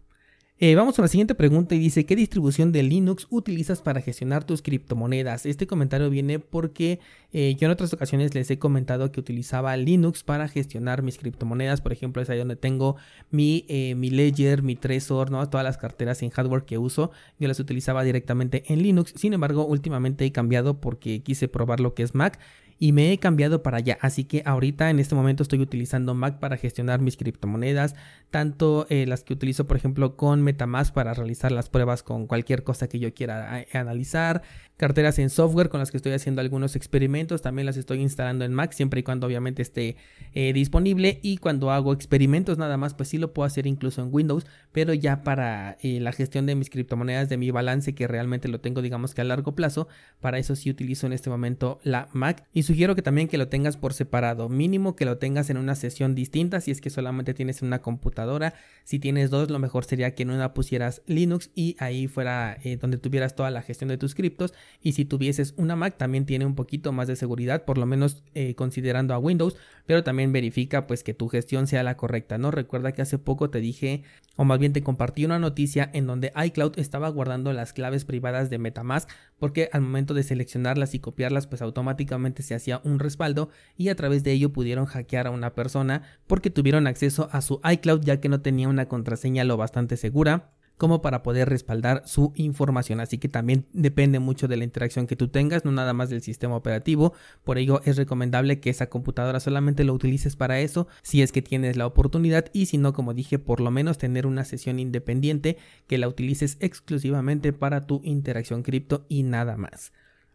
Eh, 0.61 0.75
vamos 0.75 0.99
a 0.99 1.01
la 1.01 1.07
siguiente 1.07 1.35
pregunta 1.35 1.73
y 1.73 1.79
dice, 1.79 2.05
¿qué 2.05 2.17
distribución 2.17 2.73
de 2.73 2.83
Linux 2.83 3.27
utilizas 3.29 3.81
para 3.81 4.01
gestionar 4.01 4.43
tus 4.43 4.61
criptomonedas? 4.61 5.45
Este 5.45 5.67
comentario 5.67 6.09
viene 6.09 6.39
porque 6.39 6.99
eh, 7.31 7.55
yo 7.57 7.67
en 7.67 7.71
otras 7.71 7.93
ocasiones 7.93 8.35
les 8.35 8.51
he 8.51 8.59
comentado 8.59 9.09
que 9.09 9.21
utilizaba 9.21 9.77
Linux 9.77 10.21
para 10.21 10.49
gestionar 10.49 11.01
mis 11.01 11.17
criptomonedas. 11.17 11.79
Por 11.79 11.93
ejemplo, 11.93 12.21
es 12.21 12.29
ahí 12.29 12.39
donde 12.39 12.57
tengo 12.57 12.97
mi, 13.31 13.63
eh, 13.69 13.95
mi 13.95 14.09
Ledger, 14.09 14.61
mi 14.61 14.75
Trezor, 14.75 15.31
¿no? 15.31 15.47
todas 15.47 15.63
las 15.63 15.77
carteras 15.77 16.21
en 16.23 16.29
hardware 16.29 16.65
que 16.65 16.77
uso. 16.77 17.11
Yo 17.39 17.47
las 17.47 17.61
utilizaba 17.61 18.03
directamente 18.03 18.65
en 18.67 18.83
Linux. 18.83 19.13
Sin 19.15 19.31
embargo, 19.31 19.65
últimamente 19.65 20.25
he 20.25 20.33
cambiado 20.33 20.81
porque 20.81 21.21
quise 21.21 21.47
probar 21.47 21.79
lo 21.79 21.93
que 21.93 22.03
es 22.03 22.15
Mac 22.15 22.37
y 22.79 22.93
me 22.93 23.11
he 23.11 23.17
cambiado 23.17 23.61
para 23.61 23.77
allá. 23.77 23.97
Así 24.01 24.23
que 24.23 24.41
ahorita 24.45 24.89
en 24.89 24.99
este 24.99 25.13
momento 25.13 25.43
estoy 25.43 25.59
utilizando 25.59 26.13
Mac 26.15 26.39
para 26.39 26.57
gestionar 26.57 27.01
mis 27.01 27.17
criptomonedas, 27.17 27.93
tanto 28.31 28.87
eh, 28.89 29.05
las 29.05 29.23
que 29.23 29.33
utilizo 29.33 29.67
por 29.67 29.75
ejemplo 29.75 30.15
con 30.15 30.41
Metamask 30.41 30.93
para 30.93 31.13
realizar 31.13 31.51
las 31.51 31.69
pruebas 31.69 32.03
con 32.03 32.25
cualquier 32.25 32.63
cosa 32.63 32.87
que 32.87 32.99
yo 32.99 33.13
quiera 33.13 33.61
eh, 33.61 33.67
analizar, 33.73 34.43
carteras 34.77 35.19
en 35.19 35.29
software 35.29 35.67
con 35.67 35.81
las 35.81 35.91
que 35.91 35.97
estoy 35.97 36.13
haciendo 36.13 36.39
algunos 36.39 36.77
experimentos, 36.77 37.41
también 37.41 37.65
las 37.65 37.75
estoy 37.75 38.01
instalando 38.01 38.45
en 38.45 38.53
Mac 38.53 38.71
siempre 38.71 39.01
y 39.01 39.03
cuando 39.03 39.27
obviamente 39.27 39.61
esté 39.61 39.97
eh, 40.33 40.53
disponible 40.53 41.19
y 41.21 41.37
cuando 41.37 41.71
hago 41.71 41.91
experimentos 41.91 42.57
nada 42.57 42.77
más 42.77 42.93
pues 42.93 43.09
sí 43.09 43.17
lo 43.17 43.33
puedo 43.33 43.45
hacer 43.45 43.67
incluso 43.67 44.01
en 44.01 44.09
Windows, 44.11 44.45
pero 44.71 44.93
ya 44.93 45.23
para 45.23 45.77
la 45.83 46.11
gestión 46.13 46.45
de 46.45 46.55
mis 46.55 46.69
criptomonedas, 46.69 47.27
de 47.27 47.37
mi 47.37 47.51
balance 47.51 47.93
que 47.93 48.07
realmente 48.07 48.47
lo 48.47 48.61
tengo 48.61 48.81
digamos 48.81 49.13
que 49.13 49.21
a 49.21 49.25
largo 49.25 49.53
plazo, 49.53 49.89
para 50.21 50.37
eso 50.37 50.55
sí 50.55 50.69
utilizo 50.69 51.07
en 51.07 51.13
este 51.13 51.29
momento 51.29 51.79
la 51.83 52.07
Mac 52.13 52.45
sugiero 52.69 52.93
que 52.93 53.01
también 53.01 53.27
que 53.27 53.39
lo 53.39 53.47
tengas 53.47 53.77
por 53.77 53.95
separado, 53.95 54.47
mínimo 54.47 54.95
que 54.95 55.03
lo 55.03 55.17
tengas 55.17 55.49
en 55.49 55.57
una 55.57 55.73
sesión 55.73 56.13
distinta 56.13 56.61
si 56.61 56.69
es 56.69 56.81
que 56.81 56.91
solamente 56.91 57.33
tienes 57.33 57.63
una 57.63 57.81
computadora, 57.81 58.53
si 58.83 58.99
tienes 58.99 59.31
dos 59.31 59.49
lo 59.49 59.57
mejor 59.57 59.85
sería 59.85 60.13
que 60.13 60.21
en 60.21 60.29
una 60.29 60.53
pusieras 60.53 61.01
Linux 61.07 61.49
y 61.55 61.75
ahí 61.79 62.05
fuera 62.05 62.59
eh, 62.63 62.77
donde 62.77 62.99
tuvieras 62.99 63.35
toda 63.35 63.49
la 63.49 63.63
gestión 63.63 63.87
de 63.87 63.97
tus 63.97 64.13
criptos. 64.13 64.53
Y 64.83 64.91
si 64.91 65.03
tuvieses 65.03 65.55
una 65.57 65.75
Mac 65.75 65.97
también 65.97 66.27
tiene 66.27 66.45
un 66.45 66.53
poquito 66.53 66.91
más 66.91 67.07
de 67.07 67.15
seguridad, 67.15 67.65
por 67.65 67.79
lo 67.79 67.87
menos 67.87 68.21
eh, 68.35 68.53
considerando 68.53 69.15
a 69.15 69.17
Windows, 69.17 69.57
pero 69.87 70.03
también 70.03 70.31
verifica 70.31 70.85
pues 70.85 71.03
que 71.03 71.15
tu 71.15 71.27
gestión 71.27 71.65
sea 71.65 71.81
la 71.81 71.97
correcta, 71.97 72.37
¿no? 72.37 72.51
Recuerda 72.51 72.91
que 72.91 73.01
hace 73.01 73.17
poco 73.17 73.49
te 73.49 73.61
dije 73.61 74.03
o 74.39 74.45
más 74.45 74.57
bien 74.57 74.71
te 74.71 74.81
compartí 74.81 75.25
una 75.25 75.37
noticia 75.37 75.89
en 75.91 76.07
donde 76.07 76.31
iCloud 76.33 76.79
estaba 76.79 77.09
guardando 77.09 77.51
las 77.51 77.73
claves 77.73 78.05
privadas 78.05 78.49
de 78.49 78.57
Metamask 78.57 79.09
porque 79.37 79.69
al 79.73 79.81
momento 79.81 80.13
de 80.13 80.23
seleccionarlas 80.23 80.95
y 80.95 80.99
copiarlas 80.99 81.45
pues 81.45 81.61
automáticamente 81.61 82.41
se 82.41 82.55
hacía 82.55 82.79
un 82.85 82.99
respaldo 82.99 83.49
y 83.75 83.89
a 83.89 83.95
través 83.95 84.23
de 84.23 84.31
ello 84.31 84.53
pudieron 84.53 84.85
hackear 84.85 85.27
a 85.27 85.31
una 85.31 85.55
persona 85.55 86.03
porque 86.25 86.49
tuvieron 86.49 86.87
acceso 86.87 87.27
a 87.33 87.41
su 87.41 87.59
iCloud 87.69 88.01
ya 88.05 88.21
que 88.21 88.29
no 88.29 88.39
tenía 88.39 88.69
una 88.69 88.87
contraseña 88.87 89.43
lo 89.43 89.57
bastante 89.57 89.97
segura 89.97 90.51
como 90.79 91.01
para 91.01 91.21
poder 91.23 91.49
respaldar 91.49 92.03
su 92.05 92.31
información. 92.35 93.01
Así 93.01 93.17
que 93.17 93.27
también 93.27 93.65
depende 93.73 94.19
mucho 94.19 94.47
de 94.47 94.55
la 94.55 94.63
interacción 94.63 95.07
que 95.07 95.17
tú 95.17 95.27
tengas, 95.27 95.65
no 95.65 95.71
nada 95.71 95.91
más 95.93 96.09
del 96.09 96.21
sistema 96.21 96.55
operativo. 96.55 97.13
Por 97.43 97.57
ello 97.57 97.81
es 97.83 97.97
recomendable 97.97 98.61
que 98.61 98.69
esa 98.69 98.89
computadora 98.89 99.41
solamente 99.41 99.83
lo 99.83 99.93
utilices 99.93 100.37
para 100.37 100.61
eso 100.61 100.87
si 101.03 101.21
es 101.21 101.33
que 101.33 101.41
tienes 101.41 101.75
la 101.75 101.85
oportunidad 101.85 102.45
y 102.53 102.67
si 102.67 102.77
no, 102.77 102.93
como 102.93 103.13
dije, 103.13 103.39
por 103.39 103.59
lo 103.59 103.71
menos 103.71 103.97
tener 103.97 104.25
una 104.25 104.45
sesión 104.45 104.79
independiente 104.79 105.57
que 105.85 105.97
la 105.97 106.07
utilices 106.07 106.55
exclusivamente 106.61 107.51
para 107.51 107.85
tu 107.85 107.99
interacción 108.05 108.63
cripto 108.63 109.05
y 109.09 109.23
nada 109.23 109.57
más. 109.57 109.91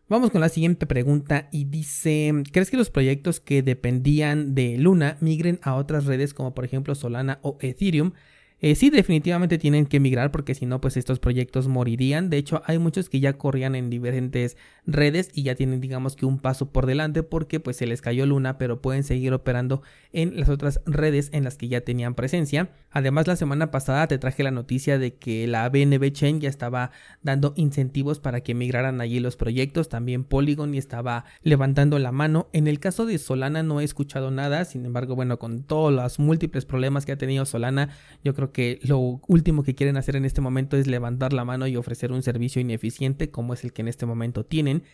Vamos 0.06 0.30
con 0.30 0.42
la 0.42 0.50
siguiente 0.50 0.84
pregunta 0.84 1.48
y 1.50 1.64
dice, 1.64 2.30
¿crees 2.52 2.70
que 2.70 2.76
los 2.76 2.90
proyectos 2.90 3.40
que 3.40 3.62
dependían 3.62 4.54
de 4.54 4.76
Luna 4.76 5.16
migren 5.20 5.58
a 5.62 5.76
otras 5.76 6.04
redes 6.04 6.34
como 6.34 6.54
por 6.54 6.66
ejemplo 6.66 6.94
Solana 6.94 7.38
o 7.40 7.56
Ethereum? 7.62 8.12
Eh, 8.60 8.76
sí, 8.76 8.88
definitivamente 8.88 9.58
tienen 9.58 9.84
que 9.84 10.00
migrar 10.00 10.30
porque 10.30 10.54
si 10.54 10.64
no, 10.64 10.80
pues 10.80 10.96
estos 10.96 11.18
proyectos 11.18 11.68
morirían. 11.68 12.30
De 12.30 12.38
hecho, 12.38 12.62
hay 12.64 12.78
muchos 12.78 13.10
que 13.10 13.20
ya 13.20 13.34
corrían 13.34 13.74
en 13.74 13.90
diferentes 13.90 14.56
redes 14.86 15.30
y 15.34 15.42
ya 15.42 15.54
tienen, 15.54 15.80
digamos 15.80 16.16
que 16.16 16.24
un 16.24 16.38
paso 16.38 16.70
por 16.72 16.86
delante 16.86 17.22
porque 17.22 17.60
pues 17.60 17.76
se 17.76 17.86
les 17.86 18.00
cayó 18.00 18.24
Luna, 18.24 18.56
pero 18.56 18.80
pueden 18.80 19.04
seguir 19.04 19.34
operando 19.34 19.82
en 20.12 20.40
las 20.40 20.48
otras 20.48 20.80
redes 20.86 21.28
en 21.32 21.44
las 21.44 21.56
que 21.56 21.68
ya 21.68 21.82
tenían 21.82 22.14
presencia. 22.14 22.70
Además, 22.94 23.26
la 23.26 23.34
semana 23.34 23.72
pasada 23.72 24.06
te 24.06 24.18
traje 24.18 24.44
la 24.44 24.52
noticia 24.52 24.98
de 24.98 25.16
que 25.16 25.48
la 25.48 25.68
BNB 25.68 26.12
Chain 26.12 26.40
ya 26.40 26.48
estaba 26.48 26.92
dando 27.22 27.52
incentivos 27.56 28.20
para 28.20 28.40
que 28.42 28.54
migraran 28.54 29.00
allí 29.00 29.18
los 29.18 29.34
proyectos. 29.34 29.88
También 29.88 30.22
Polygon 30.22 30.72
y 30.74 30.78
estaba 30.78 31.24
levantando 31.42 31.98
la 31.98 32.12
mano. 32.12 32.48
En 32.52 32.68
el 32.68 32.78
caso 32.78 33.04
de 33.04 33.18
Solana 33.18 33.64
no 33.64 33.80
he 33.80 33.84
escuchado 33.84 34.30
nada. 34.30 34.64
Sin 34.64 34.86
embargo, 34.86 35.16
bueno, 35.16 35.40
con 35.40 35.64
todos 35.64 35.92
los 35.92 36.20
múltiples 36.20 36.66
problemas 36.66 37.04
que 37.04 37.10
ha 37.10 37.18
tenido 37.18 37.44
Solana, 37.46 37.88
yo 38.22 38.32
creo 38.32 38.52
que 38.52 38.78
lo 38.82 39.20
último 39.26 39.64
que 39.64 39.74
quieren 39.74 39.96
hacer 39.96 40.14
en 40.14 40.24
este 40.24 40.40
momento 40.40 40.76
es 40.76 40.86
levantar 40.86 41.32
la 41.32 41.44
mano 41.44 41.66
y 41.66 41.76
ofrecer 41.76 42.12
un 42.12 42.22
servicio 42.22 42.60
ineficiente 42.60 43.28
como 43.28 43.54
es 43.54 43.64
el 43.64 43.72
que 43.72 43.82
en 43.82 43.88
este 43.88 44.06
momento 44.06 44.44
tienen. 44.44 44.84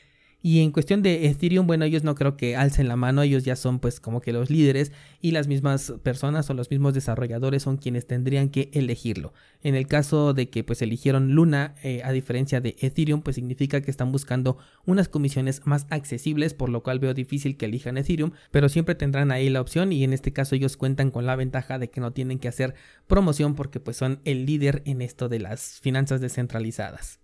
Y 0.42 0.61
en 0.61 0.70
cuestión 0.70 1.02
de 1.02 1.26
Ethereum, 1.26 1.66
bueno, 1.66 1.85
ellos 1.85 2.02
no 2.02 2.14
creo 2.14 2.38
que 2.38 2.56
alcen 2.56 2.88
la 2.88 2.97
mano, 2.97 3.20
ellos 3.20 3.44
ya 3.44 3.56
son 3.56 3.78
pues 3.78 4.00
como 4.00 4.23
que 4.23 4.32
los 4.32 4.49
líderes 4.49 4.90
y 5.20 5.32
las 5.32 5.49
mismas 5.49 5.92
personas 6.02 6.49
o 6.49 6.54
los 6.54 6.70
mismos 6.70 6.94
desarrolladores 6.94 7.62
son 7.62 7.76
quienes 7.76 8.06
tendrían 8.06 8.49
que 8.49 8.70
elegirlo. 8.73 9.35
En 9.62 9.75
el 9.75 9.87
caso 9.87 10.32
de 10.32 10.49
que 10.49 10.64
pues 10.64 10.80
eligieron 10.80 11.35
Luna, 11.35 11.75
eh, 11.82 12.00
a 12.04 12.12
diferencia 12.12 12.62
de 12.62 12.75
Ethereum, 12.80 13.20
pues 13.20 13.37
significa 13.37 13.82
que 13.82 13.90
están 13.90 14.12
buscando 14.12 14.56
unas 14.87 15.09
comisiones 15.09 15.66
más 15.66 15.87
accesibles, 15.90 16.54
por 16.54 16.70
lo 16.70 16.82
cual 16.82 17.00
veo 17.00 17.12
difícil 17.12 17.59
que 17.59 17.66
elijan 17.66 17.99
Ethereum, 17.99 18.30
pero 18.50 18.70
siempre 18.70 18.94
tendrán 18.94 19.32
ahí 19.32 19.50
la 19.50 19.61
opción 19.61 19.92
y 19.92 20.04
en 20.04 20.14
este 20.14 20.32
caso 20.32 20.54
ellos 20.54 20.78
cuentan 20.78 21.11
con 21.11 21.26
la 21.26 21.37
ventaja 21.37 21.78
de 21.78 21.90
que 21.90 22.00
no 22.00 22.12
tienen 22.12 22.38
que 22.38 22.49
hacer 22.49 22.75
promoción 23.06 23.54
porque 23.54 23.78
pues 23.78 23.99
son 23.99 24.20
el 24.25 24.47
líder 24.47 24.82
en 24.87 25.02
esto 25.02 25.28
de 25.28 25.40
las 25.40 25.80
finanzas 25.82 26.23
descentralizadas. 26.23 27.20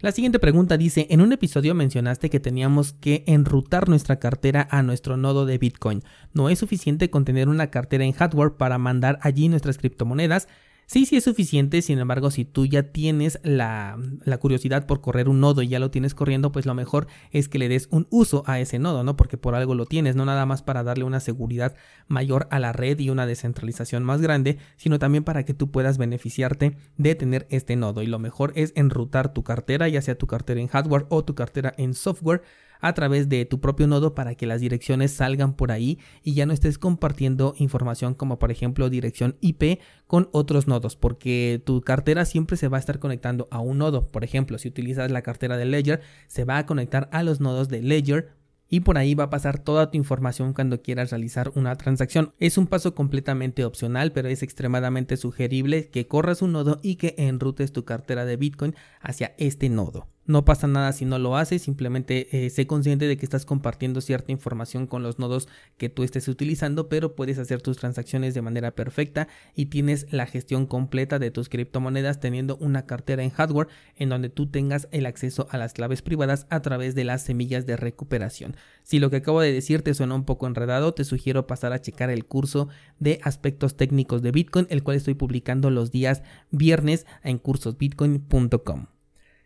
La 0.00 0.12
siguiente 0.12 0.38
pregunta 0.38 0.76
dice, 0.76 1.06
en 1.10 1.20
un 1.20 1.32
episodio 1.32 1.74
mencionaste 1.74 2.28
que 2.28 2.40
teníamos 2.40 2.92
que 2.92 3.24
enrutar 3.26 3.88
nuestra 3.88 4.18
cartera 4.18 4.66
a 4.70 4.82
nuestro 4.82 5.16
nodo 5.16 5.46
de 5.46 5.56
Bitcoin. 5.56 6.02
¿No 6.32 6.50
es 6.50 6.58
suficiente 6.58 7.10
con 7.10 7.24
tener 7.24 7.48
una 7.48 7.68
cartera 7.68 8.04
en 8.04 8.12
hardware 8.12 8.56
para 8.56 8.76
mandar 8.76 9.18
allí 9.22 9.48
nuestras 9.48 9.78
criptomonedas? 9.78 10.48
Sí, 10.86 11.06
sí 11.06 11.16
es 11.16 11.24
suficiente, 11.24 11.80
sin 11.80 11.98
embargo, 11.98 12.30
si 12.30 12.44
tú 12.44 12.66
ya 12.66 12.84
tienes 12.84 13.38
la, 13.42 13.98
curiosidad 14.38 14.86
por 14.86 15.00
correr 15.00 15.28
un 15.28 15.40
nodo 15.40 15.62
y 15.62 15.68
ya 15.68 15.78
lo 15.78 15.90
tienes 15.90 16.14
corriendo, 16.14 16.52
pues 16.52 16.66
lo 16.66 16.74
mejor 16.74 17.06
es 17.30 17.48
que 17.48 17.58
le 17.58 17.68
des 17.68 17.88
un 17.90 18.06
uso 18.10 18.42
a 18.46 18.60
ese 18.60 18.78
nodo, 18.78 19.02
¿no? 19.02 19.16
Porque 19.16 19.38
por 19.38 19.54
algo 19.54 19.74
lo 19.74 19.86
tienes, 19.86 20.14
no 20.14 20.24
nada 20.24 20.44
más 20.44 20.62
para 20.62 20.82
darle 20.82 21.04
una 21.04 21.20
seguridad 21.20 21.74
mayor 22.06 22.46
a 22.50 22.58
la 22.58 22.72
red 22.72 22.98
y 22.98 23.10
una 23.10 23.26
descentralización 23.26 24.04
más 24.04 24.20
grande, 24.20 24.58
sino 24.76 24.98
también 24.98 25.24
para 25.24 25.44
que 25.44 25.54
tú 25.54 25.70
puedas 25.70 25.96
beneficiarte 25.96 26.76
de 26.98 27.14
tener 27.14 27.46
este 27.50 27.76
nodo. 27.76 28.02
Y 28.02 28.06
lo 28.06 28.18
mejor 28.18 28.52
es 28.54 28.72
enrutar 28.76 29.32
tu 29.32 29.42
cartera, 29.42 29.88
ya 29.88 30.02
sea 30.02 30.18
tu 30.18 30.26
cartera 30.26 30.60
en 30.60 30.68
hardware 30.68 31.06
o 31.08 31.24
tu 31.24 31.34
cartera 31.34 31.72
en 31.78 31.94
software, 31.94 32.42
a 32.80 32.92
través 32.94 33.28
de 33.28 33.44
tu 33.44 33.60
propio 33.60 33.86
nodo 33.86 34.14
para 34.14 34.34
que 34.34 34.46
las 34.46 34.60
direcciones 34.60 35.12
salgan 35.12 35.54
por 35.54 35.72
ahí 35.72 35.98
y 36.22 36.34
ya 36.34 36.46
no 36.46 36.52
estés 36.52 36.78
compartiendo 36.78 37.54
información 37.58 38.14
como 38.14 38.38
por 38.38 38.50
ejemplo 38.50 38.90
dirección 38.90 39.36
IP 39.40 39.80
con 40.06 40.28
otros 40.32 40.66
nodos 40.66 40.96
porque 40.96 41.62
tu 41.64 41.80
cartera 41.82 42.24
siempre 42.24 42.56
se 42.56 42.68
va 42.68 42.76
a 42.76 42.80
estar 42.80 42.98
conectando 42.98 43.48
a 43.50 43.60
un 43.60 43.78
nodo. 43.78 44.08
Por 44.10 44.24
ejemplo, 44.24 44.58
si 44.58 44.68
utilizas 44.68 45.10
la 45.10 45.22
cartera 45.22 45.56
de 45.56 45.64
Ledger, 45.64 46.00
se 46.26 46.44
va 46.44 46.58
a 46.58 46.66
conectar 46.66 47.08
a 47.12 47.22
los 47.22 47.40
nodos 47.40 47.68
de 47.68 47.82
Ledger 47.82 48.32
y 48.68 48.80
por 48.80 48.98
ahí 48.98 49.14
va 49.14 49.24
a 49.24 49.30
pasar 49.30 49.58
toda 49.58 49.90
tu 49.90 49.98
información 49.98 50.52
cuando 50.52 50.82
quieras 50.82 51.10
realizar 51.10 51.52
una 51.54 51.76
transacción. 51.76 52.32
Es 52.38 52.58
un 52.58 52.66
paso 52.66 52.94
completamente 52.94 53.64
opcional, 53.64 54.12
pero 54.12 54.28
es 54.28 54.42
extremadamente 54.42 55.16
sugerible 55.16 55.90
que 55.90 56.06
corras 56.06 56.42
un 56.42 56.52
nodo 56.52 56.80
y 56.82 56.96
que 56.96 57.14
enrutes 57.18 57.72
tu 57.72 57.84
cartera 57.84 58.24
de 58.24 58.36
Bitcoin 58.36 58.74
hacia 59.00 59.34
este 59.38 59.68
nodo. 59.68 60.08
No 60.26 60.46
pasa 60.46 60.66
nada 60.66 60.92
si 60.92 61.04
no 61.04 61.18
lo 61.18 61.36
haces, 61.36 61.60
simplemente 61.60 62.46
eh, 62.46 62.48
sé 62.48 62.66
consciente 62.66 63.06
de 63.06 63.18
que 63.18 63.26
estás 63.26 63.44
compartiendo 63.44 64.00
cierta 64.00 64.32
información 64.32 64.86
con 64.86 65.02
los 65.02 65.18
nodos 65.18 65.48
que 65.76 65.90
tú 65.90 66.02
estés 66.02 66.28
utilizando, 66.28 66.88
pero 66.88 67.14
puedes 67.14 67.38
hacer 67.38 67.60
tus 67.60 67.76
transacciones 67.76 68.32
de 68.32 68.40
manera 68.40 68.70
perfecta 68.70 69.28
y 69.54 69.66
tienes 69.66 70.06
la 70.10 70.24
gestión 70.24 70.64
completa 70.64 71.18
de 71.18 71.30
tus 71.30 71.50
criptomonedas 71.50 72.20
teniendo 72.20 72.56
una 72.56 72.86
cartera 72.86 73.22
en 73.22 73.30
hardware 73.30 73.68
en 73.96 74.08
donde 74.08 74.30
tú 74.30 74.46
tengas 74.46 74.88
el 74.92 75.04
acceso 75.04 75.46
a 75.50 75.58
las 75.58 75.74
claves 75.74 76.00
privadas 76.00 76.46
a 76.48 76.62
través 76.62 76.94
de 76.94 77.04
las 77.04 77.22
semillas 77.22 77.66
de 77.66 77.76
recuperación. 77.76 78.56
Si 78.82 79.00
lo 79.00 79.10
que 79.10 79.16
acabo 79.16 79.42
de 79.42 79.52
decir 79.52 79.82
te 79.82 79.92
suena 79.92 80.14
un 80.14 80.24
poco 80.24 80.46
enredado, 80.46 80.94
te 80.94 81.04
sugiero 81.04 81.46
pasar 81.46 81.74
a 81.74 81.82
checar 81.82 82.08
el 82.08 82.24
curso 82.24 82.68
de 82.98 83.20
aspectos 83.24 83.76
técnicos 83.76 84.22
de 84.22 84.30
Bitcoin, 84.30 84.66
el 84.70 84.82
cual 84.82 84.96
estoy 84.96 85.14
publicando 85.14 85.68
los 85.68 85.90
días 85.90 86.22
viernes 86.50 87.04
en 87.22 87.36
cursosbitcoin.com. 87.36 88.93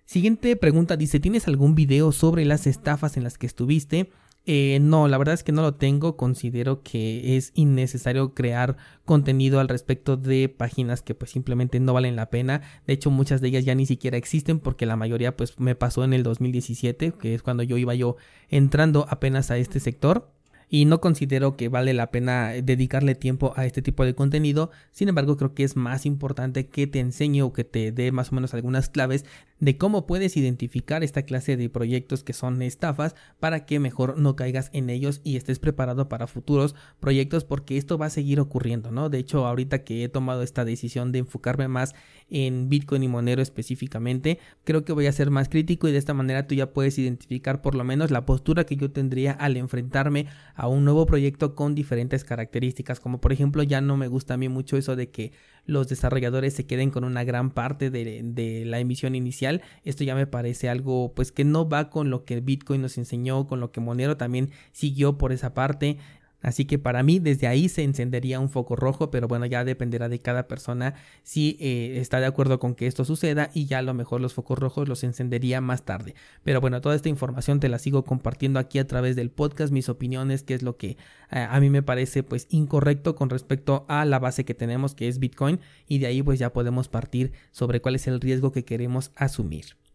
Siguiente 0.08 0.56
pregunta 0.56 0.96
dice, 0.96 1.20
¿tienes 1.20 1.48
algún 1.48 1.74
video 1.74 2.12
sobre 2.12 2.46
las 2.46 2.66
estafas 2.66 3.18
en 3.18 3.24
las 3.24 3.36
que 3.36 3.44
estuviste? 3.44 4.10
Eh, 4.46 4.78
no, 4.80 5.06
la 5.06 5.18
verdad 5.18 5.34
es 5.34 5.44
que 5.44 5.52
no 5.52 5.60
lo 5.60 5.74
tengo. 5.74 6.16
Considero 6.16 6.82
que 6.82 7.36
es 7.36 7.52
innecesario 7.54 8.32
crear 8.32 8.78
contenido 9.04 9.60
al 9.60 9.68
respecto 9.68 10.16
de 10.16 10.48
páginas 10.48 11.02
que 11.02 11.14
pues 11.14 11.32
simplemente 11.32 11.78
no 11.78 11.92
valen 11.92 12.16
la 12.16 12.30
pena. 12.30 12.62
De 12.86 12.94
hecho, 12.94 13.10
muchas 13.10 13.42
de 13.42 13.48
ellas 13.48 13.66
ya 13.66 13.74
ni 13.74 13.84
siquiera 13.84 14.16
existen 14.16 14.60
porque 14.60 14.86
la 14.86 14.96
mayoría 14.96 15.36
pues 15.36 15.60
me 15.60 15.74
pasó 15.74 16.04
en 16.04 16.14
el 16.14 16.22
2017, 16.22 17.12
que 17.12 17.34
es 17.34 17.42
cuando 17.42 17.62
yo 17.62 17.76
iba 17.76 17.94
yo 17.94 18.16
entrando 18.48 19.04
apenas 19.10 19.50
a 19.50 19.58
este 19.58 19.78
sector 19.78 20.30
y 20.70 20.84
no 20.84 21.00
considero 21.00 21.56
que 21.56 21.68
vale 21.68 21.94
la 21.94 22.10
pena 22.10 22.50
dedicarle 22.50 23.14
tiempo 23.14 23.52
a 23.56 23.64
este 23.66 23.82
tipo 23.82 24.04
de 24.04 24.14
contenido. 24.14 24.70
Sin 24.92 25.08
embargo, 25.08 25.36
creo 25.36 25.54
que 25.54 25.64
es 25.64 25.76
más 25.76 26.04
importante 26.06 26.66
que 26.66 26.86
te 26.86 27.00
enseñe 27.00 27.42
o 27.42 27.52
que 27.52 27.64
te 27.64 27.90
dé 27.90 28.12
más 28.12 28.32
o 28.32 28.34
menos 28.34 28.54
algunas 28.54 28.88
claves 28.88 29.24
de 29.60 29.76
cómo 29.76 30.06
puedes 30.06 30.36
identificar 30.36 31.02
esta 31.02 31.22
clase 31.22 31.56
de 31.56 31.68
proyectos 31.68 32.22
que 32.22 32.32
son 32.32 32.62
estafas 32.62 33.14
para 33.40 33.66
que 33.66 33.80
mejor 33.80 34.18
no 34.18 34.36
caigas 34.36 34.70
en 34.72 34.90
ellos 34.90 35.20
y 35.24 35.36
estés 35.36 35.58
preparado 35.58 36.08
para 36.08 36.26
futuros 36.26 36.74
proyectos 37.00 37.44
porque 37.44 37.76
esto 37.76 37.98
va 37.98 38.06
a 38.06 38.10
seguir 38.10 38.40
ocurriendo, 38.40 38.90
¿no? 38.90 39.08
De 39.08 39.18
hecho, 39.18 39.46
ahorita 39.46 39.84
que 39.84 40.04
he 40.04 40.08
tomado 40.08 40.42
esta 40.42 40.64
decisión 40.64 41.12
de 41.12 41.20
enfocarme 41.20 41.68
más 41.68 41.94
en 42.30 42.68
Bitcoin 42.68 43.02
y 43.02 43.08
Monero 43.08 43.42
específicamente, 43.42 44.38
creo 44.64 44.84
que 44.84 44.92
voy 44.92 45.06
a 45.06 45.12
ser 45.12 45.30
más 45.30 45.48
crítico 45.48 45.88
y 45.88 45.92
de 45.92 45.98
esta 45.98 46.14
manera 46.14 46.46
tú 46.46 46.54
ya 46.54 46.72
puedes 46.72 46.98
identificar 46.98 47.62
por 47.62 47.74
lo 47.74 47.84
menos 47.84 48.10
la 48.10 48.26
postura 48.26 48.64
que 48.64 48.76
yo 48.76 48.90
tendría 48.90 49.32
al 49.32 49.56
enfrentarme 49.56 50.26
a 50.54 50.68
un 50.68 50.84
nuevo 50.84 51.06
proyecto 51.06 51.54
con 51.54 51.74
diferentes 51.74 52.24
características, 52.24 53.00
como 53.00 53.20
por 53.20 53.32
ejemplo 53.32 53.62
ya 53.62 53.80
no 53.80 53.96
me 53.96 54.08
gusta 54.08 54.34
a 54.34 54.36
mí 54.36 54.48
mucho 54.48 54.76
eso 54.76 54.96
de 54.96 55.10
que 55.10 55.32
los 55.68 55.86
desarrolladores 55.86 56.54
se 56.54 56.66
queden 56.66 56.90
con 56.90 57.04
una 57.04 57.24
gran 57.24 57.50
parte 57.50 57.90
de, 57.90 58.64
la 58.64 58.80
emisión 58.80 59.14
inicial. 59.14 59.62
Esto 59.84 60.02
ya 60.02 60.14
me 60.14 60.26
parece 60.26 60.68
algo 60.70 61.12
pues 61.14 61.30
que 61.30 61.44
no 61.44 61.68
va 61.68 61.90
con 61.90 62.08
lo 62.08 62.24
que 62.24 62.40
Bitcoin 62.40 62.80
nos 62.80 62.96
enseñó, 62.96 63.46
con 63.46 63.60
lo 63.60 63.70
que 63.70 63.80
Monero 63.80 64.16
también 64.16 64.50
siguió 64.72 65.18
por 65.18 65.30
esa 65.30 65.52
parte. 65.52 65.98
Así 66.40 66.64
que 66.66 66.78
para 66.78 67.02
mí 67.02 67.18
desde 67.18 67.48
ahí 67.48 67.68
se 67.68 67.82
encendería 67.82 68.38
un 68.38 68.48
foco 68.48 68.76
rojo, 68.76 69.10
pero 69.10 69.26
bueno, 69.26 69.46
ya 69.46 69.64
dependerá 69.64 70.08
de 70.08 70.20
cada 70.20 70.46
persona 70.46 70.94
si 71.22 71.56
eh, 71.60 71.98
está 71.98 72.20
de 72.20 72.26
acuerdo 72.26 72.60
con 72.60 72.74
que 72.74 72.86
esto 72.86 73.04
suceda 73.04 73.50
y 73.54 73.66
ya 73.66 73.78
a 73.78 73.82
lo 73.82 73.92
mejor 73.92 74.20
los 74.20 74.34
focos 74.34 74.58
rojos 74.58 74.88
los 74.88 75.02
encendería 75.02 75.60
más 75.60 75.84
tarde. 75.84 76.14
Pero 76.44 76.60
bueno, 76.60 76.80
toda 76.80 76.94
esta 76.94 77.08
información 77.08 77.58
te 77.58 77.68
la 77.68 77.78
sigo 77.78 78.04
compartiendo 78.04 78.60
aquí 78.60 78.78
a 78.78 78.86
través 78.86 79.16
del 79.16 79.30
podcast, 79.30 79.72
mis 79.72 79.88
opiniones, 79.88 80.44
que 80.44 80.54
es 80.54 80.62
lo 80.62 80.76
que 80.76 80.96
eh, 81.30 81.46
a 81.48 81.58
mí 81.60 81.70
me 81.70 81.82
parece 81.82 82.22
pues 82.22 82.46
incorrecto 82.50 83.16
con 83.16 83.30
respecto 83.30 83.84
a 83.88 84.04
la 84.04 84.18
base 84.18 84.44
que 84.44 84.54
tenemos 84.54 84.94
que 84.94 85.08
es 85.08 85.18
Bitcoin 85.18 85.60
y 85.88 85.98
de 85.98 86.06
ahí 86.06 86.22
pues 86.22 86.38
ya 86.38 86.52
podemos 86.52 86.88
partir 86.88 87.32
sobre 87.50 87.80
cuál 87.80 87.96
es 87.96 88.06
el 88.06 88.20
riesgo 88.20 88.52
que 88.52 88.64
queremos 88.64 89.10
asumir. 89.16 89.87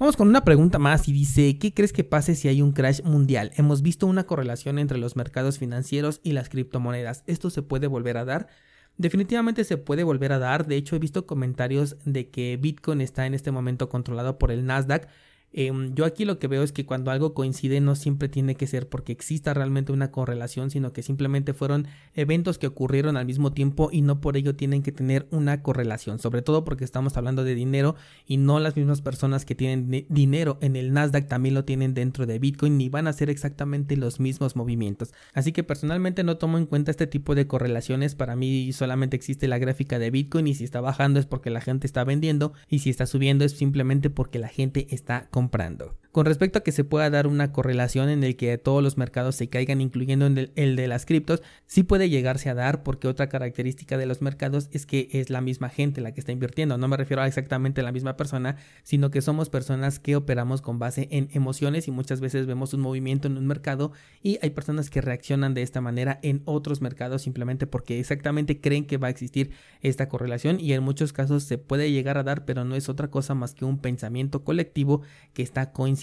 Vamos 0.00 0.16
con 0.16 0.28
una 0.28 0.44
pregunta 0.44 0.78
más 0.78 1.08
y 1.08 1.12
dice, 1.12 1.58
¿qué 1.58 1.74
crees 1.74 1.92
que 1.92 2.04
pase 2.04 2.34
si 2.34 2.48
hay 2.48 2.62
un 2.62 2.72
crash 2.72 3.02
mundial? 3.02 3.50
Hemos 3.56 3.82
visto 3.82 4.06
una 4.06 4.24
correlación 4.24 4.78
entre 4.78 4.96
los 4.96 5.14
mercados 5.14 5.58
financieros 5.58 6.20
y 6.22 6.32
las 6.32 6.48
criptomonedas. 6.48 7.22
¿Esto 7.26 7.50
se 7.50 7.60
puede 7.60 7.86
volver 7.86 8.16
a 8.16 8.24
dar? 8.24 8.48
Definitivamente 8.96 9.62
se 9.62 9.76
puede 9.76 10.02
volver 10.02 10.32
a 10.32 10.38
dar. 10.38 10.66
De 10.66 10.76
hecho, 10.76 10.96
he 10.96 10.98
visto 11.00 11.26
comentarios 11.26 11.98
de 12.06 12.30
que 12.30 12.56
Bitcoin 12.56 13.02
está 13.02 13.26
en 13.26 13.34
este 13.34 13.50
momento 13.50 13.90
controlado 13.90 14.38
por 14.38 14.50
el 14.50 14.64
Nasdaq 14.64 15.06
Em, 15.52 15.94
yo 15.94 16.04
aquí 16.04 16.24
lo 16.24 16.38
que 16.38 16.46
veo 16.46 16.62
es 16.62 16.70
que 16.70 16.86
cuando 16.86 17.10
algo 17.10 17.34
coincide 17.34 17.80
no 17.80 17.96
siempre 17.96 18.28
tiene 18.28 18.54
que 18.54 18.68
ser 18.68 18.88
porque 18.88 19.12
exista 19.12 19.52
realmente 19.52 19.92
una 19.92 20.12
correlación, 20.12 20.70
sino 20.70 20.92
que 20.92 21.02
simplemente 21.02 21.54
fueron 21.54 21.88
eventos 22.14 22.58
que 22.58 22.68
ocurrieron 22.68 23.16
al 23.16 23.26
mismo 23.26 23.52
tiempo 23.52 23.88
y 23.90 24.02
no 24.02 24.20
por 24.20 24.36
ello 24.36 24.54
tienen 24.54 24.82
que 24.82 24.92
tener 24.92 25.26
una 25.32 25.62
correlación, 25.62 26.20
sobre 26.20 26.42
todo 26.42 26.64
porque 26.64 26.84
estamos 26.84 27.16
hablando 27.16 27.42
de 27.42 27.56
dinero 27.56 27.96
y 28.26 28.36
no 28.36 28.60
las 28.60 28.76
mismas 28.76 29.00
personas 29.00 29.44
que 29.44 29.56
tienen 29.56 30.06
dinero 30.08 30.58
en 30.60 30.76
el 30.76 30.92
Nasdaq 30.92 31.26
también 31.26 31.54
lo 31.54 31.64
tienen 31.64 31.94
dentro 31.94 32.26
de 32.26 32.38
Bitcoin 32.38 32.78
ni 32.78 32.88
van 32.88 33.08
a 33.08 33.12
ser 33.12 33.28
exactamente 33.28 33.96
los 33.96 34.20
mismos 34.20 34.54
movimientos. 34.54 35.12
Así 35.34 35.52
que 35.52 35.64
personalmente 35.64 36.22
no 36.22 36.36
tomo 36.36 36.58
en 36.58 36.66
cuenta 36.66 36.92
este 36.92 37.08
tipo 37.08 37.34
de 37.34 37.48
correlaciones, 37.48 38.14
para 38.14 38.36
mí 38.36 38.72
solamente 38.72 39.16
existe 39.16 39.48
la 39.48 39.58
gráfica 39.58 39.98
de 39.98 40.10
Bitcoin 40.10 40.46
y 40.46 40.54
si 40.54 40.62
está 40.62 40.80
bajando 40.80 41.18
es 41.18 41.26
porque 41.26 41.50
la 41.50 41.60
gente 41.60 41.88
está 41.88 42.04
vendiendo 42.04 42.52
y 42.68 42.80
si 42.80 42.90
está 42.90 43.06
subiendo 43.06 43.44
es 43.44 43.52
simplemente 43.52 44.10
porque 44.10 44.38
la 44.38 44.48
gente 44.48 44.86
está 44.90 45.22
comprando 45.30 45.39
comprando. 45.40 45.96
Con 46.12 46.26
respecto 46.26 46.58
a 46.58 46.62
que 46.62 46.72
se 46.72 46.82
pueda 46.82 47.08
dar 47.08 47.28
una 47.28 47.52
correlación 47.52 48.08
en 48.08 48.24
el 48.24 48.34
que 48.34 48.58
todos 48.58 48.82
los 48.82 48.96
mercados 48.96 49.36
se 49.36 49.48
caigan, 49.48 49.80
incluyendo 49.80 50.26
el, 50.26 50.76
de 50.76 50.88
las 50.88 51.06
criptos, 51.06 51.40
sí 51.66 51.84
puede 51.84 52.10
llegarse 52.10 52.50
a 52.50 52.54
dar 52.54 52.82
porque 52.82 53.06
otra 53.06 53.28
característica 53.28 53.96
de 53.96 54.06
los 54.06 54.20
mercados 54.20 54.68
es 54.72 54.86
que 54.86 55.08
es 55.12 55.30
la 55.30 55.40
misma 55.40 55.68
gente 55.68 56.00
la 56.00 56.12
que 56.12 56.18
está 56.18 56.32
invirtiendo. 56.32 56.76
No 56.78 56.88
me 56.88 56.96
refiero 56.96 57.22
a 57.22 57.28
exactamente 57.28 57.84
la 57.84 57.92
misma 57.92 58.16
persona, 58.16 58.56
sino 58.82 59.12
que 59.12 59.22
somos 59.22 59.50
personas 59.50 60.00
que 60.00 60.16
operamos 60.16 60.62
con 60.62 60.80
base 60.80 61.06
en 61.12 61.28
emociones 61.32 61.86
y 61.86 61.92
muchas 61.92 62.20
veces 62.20 62.44
vemos 62.44 62.74
un 62.74 62.80
movimiento 62.80 63.28
en 63.28 63.36
un 63.36 63.46
mercado 63.46 63.92
y 64.20 64.40
hay 64.42 64.50
personas 64.50 64.90
que 64.90 65.02
reaccionan 65.02 65.54
de 65.54 65.62
esta 65.62 65.80
manera 65.80 66.18
en 66.24 66.42
otros 66.44 66.80
mercados 66.80 67.22
simplemente 67.22 67.68
porque 67.68 68.00
exactamente 68.00 68.60
creen 68.60 68.84
que 68.84 68.96
va 68.96 69.06
a 69.06 69.10
existir 69.10 69.52
esta 69.80 70.08
correlación 70.08 70.58
y 70.58 70.72
en 70.72 70.82
muchos 70.82 71.12
casos 71.12 71.44
se 71.44 71.56
puede 71.56 71.92
llegar 71.92 72.18
a 72.18 72.24
dar, 72.24 72.44
pero 72.44 72.64
no 72.64 72.74
es 72.74 72.88
otra 72.88 73.12
cosa 73.12 73.36
más 73.36 73.54
que 73.54 73.64
un 73.64 73.78
pensamiento 73.78 74.42
colectivo 74.42 75.02
que 75.34 75.44
está 75.44 75.70
coincidiendo 75.70 75.99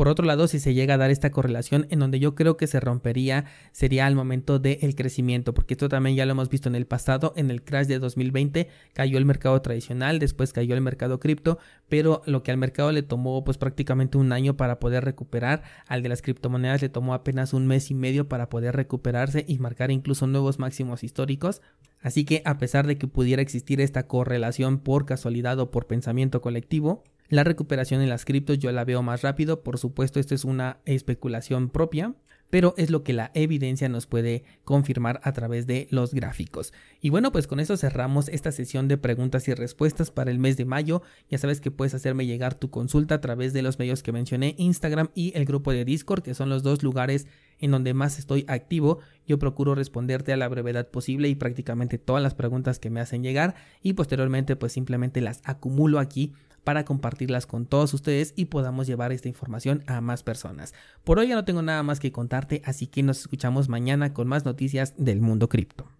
por 0.00 0.08
otro 0.08 0.24
lado, 0.24 0.48
si 0.48 0.60
se 0.60 0.72
llega 0.72 0.94
a 0.94 0.96
dar 0.96 1.10
esta 1.10 1.30
correlación, 1.30 1.86
en 1.90 1.98
donde 1.98 2.20
yo 2.20 2.34
creo 2.34 2.56
que 2.56 2.66
se 2.66 2.80
rompería 2.80 3.44
sería 3.72 4.06
al 4.06 4.14
momento 4.14 4.58
del 4.58 4.94
crecimiento, 4.94 5.52
porque 5.52 5.74
esto 5.74 5.90
también 5.90 6.16
ya 6.16 6.24
lo 6.24 6.32
hemos 6.32 6.48
visto 6.48 6.70
en 6.70 6.74
el 6.74 6.86
pasado, 6.86 7.34
en 7.36 7.50
el 7.50 7.62
crash 7.62 7.86
de 7.86 7.98
2020 7.98 8.68
cayó 8.94 9.18
el 9.18 9.26
mercado 9.26 9.60
tradicional, 9.60 10.18
después 10.18 10.54
cayó 10.54 10.74
el 10.74 10.80
mercado 10.80 11.20
cripto, 11.20 11.58
pero 11.90 12.22
lo 12.24 12.42
que 12.42 12.50
al 12.50 12.56
mercado 12.56 12.92
le 12.92 13.02
tomó 13.02 13.44
pues 13.44 13.58
prácticamente 13.58 14.16
un 14.16 14.32
año 14.32 14.56
para 14.56 14.80
poder 14.80 15.04
recuperar, 15.04 15.64
al 15.86 16.02
de 16.02 16.08
las 16.08 16.22
criptomonedas 16.22 16.80
le 16.80 16.88
tomó 16.88 17.12
apenas 17.12 17.52
un 17.52 17.66
mes 17.66 17.90
y 17.90 17.94
medio 17.94 18.26
para 18.26 18.48
poder 18.48 18.76
recuperarse 18.76 19.44
y 19.46 19.58
marcar 19.58 19.90
incluso 19.90 20.26
nuevos 20.26 20.58
máximos 20.58 21.04
históricos. 21.04 21.60
Así 22.00 22.24
que 22.24 22.40
a 22.46 22.56
pesar 22.56 22.86
de 22.86 22.96
que 22.96 23.06
pudiera 23.06 23.42
existir 23.42 23.82
esta 23.82 24.06
correlación 24.06 24.78
por 24.78 25.04
casualidad 25.04 25.58
o 25.58 25.70
por 25.70 25.86
pensamiento 25.86 26.40
colectivo, 26.40 27.04
la 27.30 27.44
recuperación 27.44 28.02
en 28.02 28.08
las 28.08 28.24
criptos 28.24 28.58
yo 28.58 28.70
la 28.72 28.84
veo 28.84 29.02
más 29.02 29.22
rápido, 29.22 29.62
por 29.62 29.78
supuesto 29.78 30.18
esto 30.20 30.34
es 30.34 30.44
una 30.44 30.80
especulación 30.84 31.70
propia, 31.70 32.14
pero 32.50 32.74
es 32.76 32.90
lo 32.90 33.04
que 33.04 33.12
la 33.12 33.30
evidencia 33.34 33.88
nos 33.88 34.06
puede 34.06 34.42
confirmar 34.64 35.20
a 35.22 35.32
través 35.32 35.68
de 35.68 35.86
los 35.90 36.12
gráficos. 36.12 36.72
Y 37.00 37.10
bueno, 37.10 37.30
pues 37.30 37.46
con 37.46 37.60
eso 37.60 37.76
cerramos 37.76 38.28
esta 38.28 38.50
sesión 38.50 38.88
de 38.88 38.98
preguntas 38.98 39.46
y 39.46 39.54
respuestas 39.54 40.10
para 40.10 40.32
el 40.32 40.40
mes 40.40 40.56
de 40.56 40.64
mayo. 40.64 41.02
Ya 41.30 41.38
sabes 41.38 41.60
que 41.60 41.70
puedes 41.70 41.94
hacerme 41.94 42.26
llegar 42.26 42.56
tu 42.56 42.68
consulta 42.68 43.14
a 43.14 43.20
través 43.20 43.52
de 43.52 43.62
los 43.62 43.78
medios 43.78 44.02
que 44.02 44.10
mencioné, 44.10 44.56
Instagram 44.58 45.10
y 45.14 45.32
el 45.36 45.44
grupo 45.44 45.72
de 45.72 45.84
Discord, 45.84 46.22
que 46.22 46.34
son 46.34 46.48
los 46.48 46.64
dos 46.64 46.82
lugares 46.82 47.28
en 47.60 47.70
donde 47.70 47.94
más 47.94 48.18
estoy 48.18 48.44
activo. 48.48 48.98
Yo 49.26 49.38
procuro 49.38 49.76
responderte 49.76 50.32
a 50.32 50.36
la 50.36 50.48
brevedad 50.48 50.88
posible 50.88 51.28
y 51.28 51.36
prácticamente 51.36 51.98
todas 51.98 52.22
las 52.22 52.34
preguntas 52.34 52.80
que 52.80 52.90
me 52.90 53.00
hacen 53.00 53.22
llegar 53.22 53.54
y 53.82 53.92
posteriormente 53.92 54.56
pues 54.56 54.72
simplemente 54.72 55.20
las 55.20 55.40
acumulo 55.44 56.00
aquí 56.00 56.32
para 56.70 56.84
compartirlas 56.84 57.46
con 57.46 57.66
todos 57.66 57.92
ustedes 57.94 58.32
y 58.36 58.44
podamos 58.44 58.86
llevar 58.86 59.10
esta 59.10 59.26
información 59.26 59.82
a 59.88 60.00
más 60.00 60.22
personas. 60.22 60.72
Por 61.02 61.18
hoy 61.18 61.26
ya 61.26 61.34
no 61.34 61.44
tengo 61.44 61.62
nada 61.62 61.82
más 61.82 61.98
que 61.98 62.12
contarte, 62.12 62.62
así 62.64 62.86
que 62.86 63.02
nos 63.02 63.18
escuchamos 63.18 63.68
mañana 63.68 64.14
con 64.14 64.28
más 64.28 64.44
noticias 64.44 64.94
del 64.96 65.20
mundo 65.20 65.48
cripto. 65.48 65.88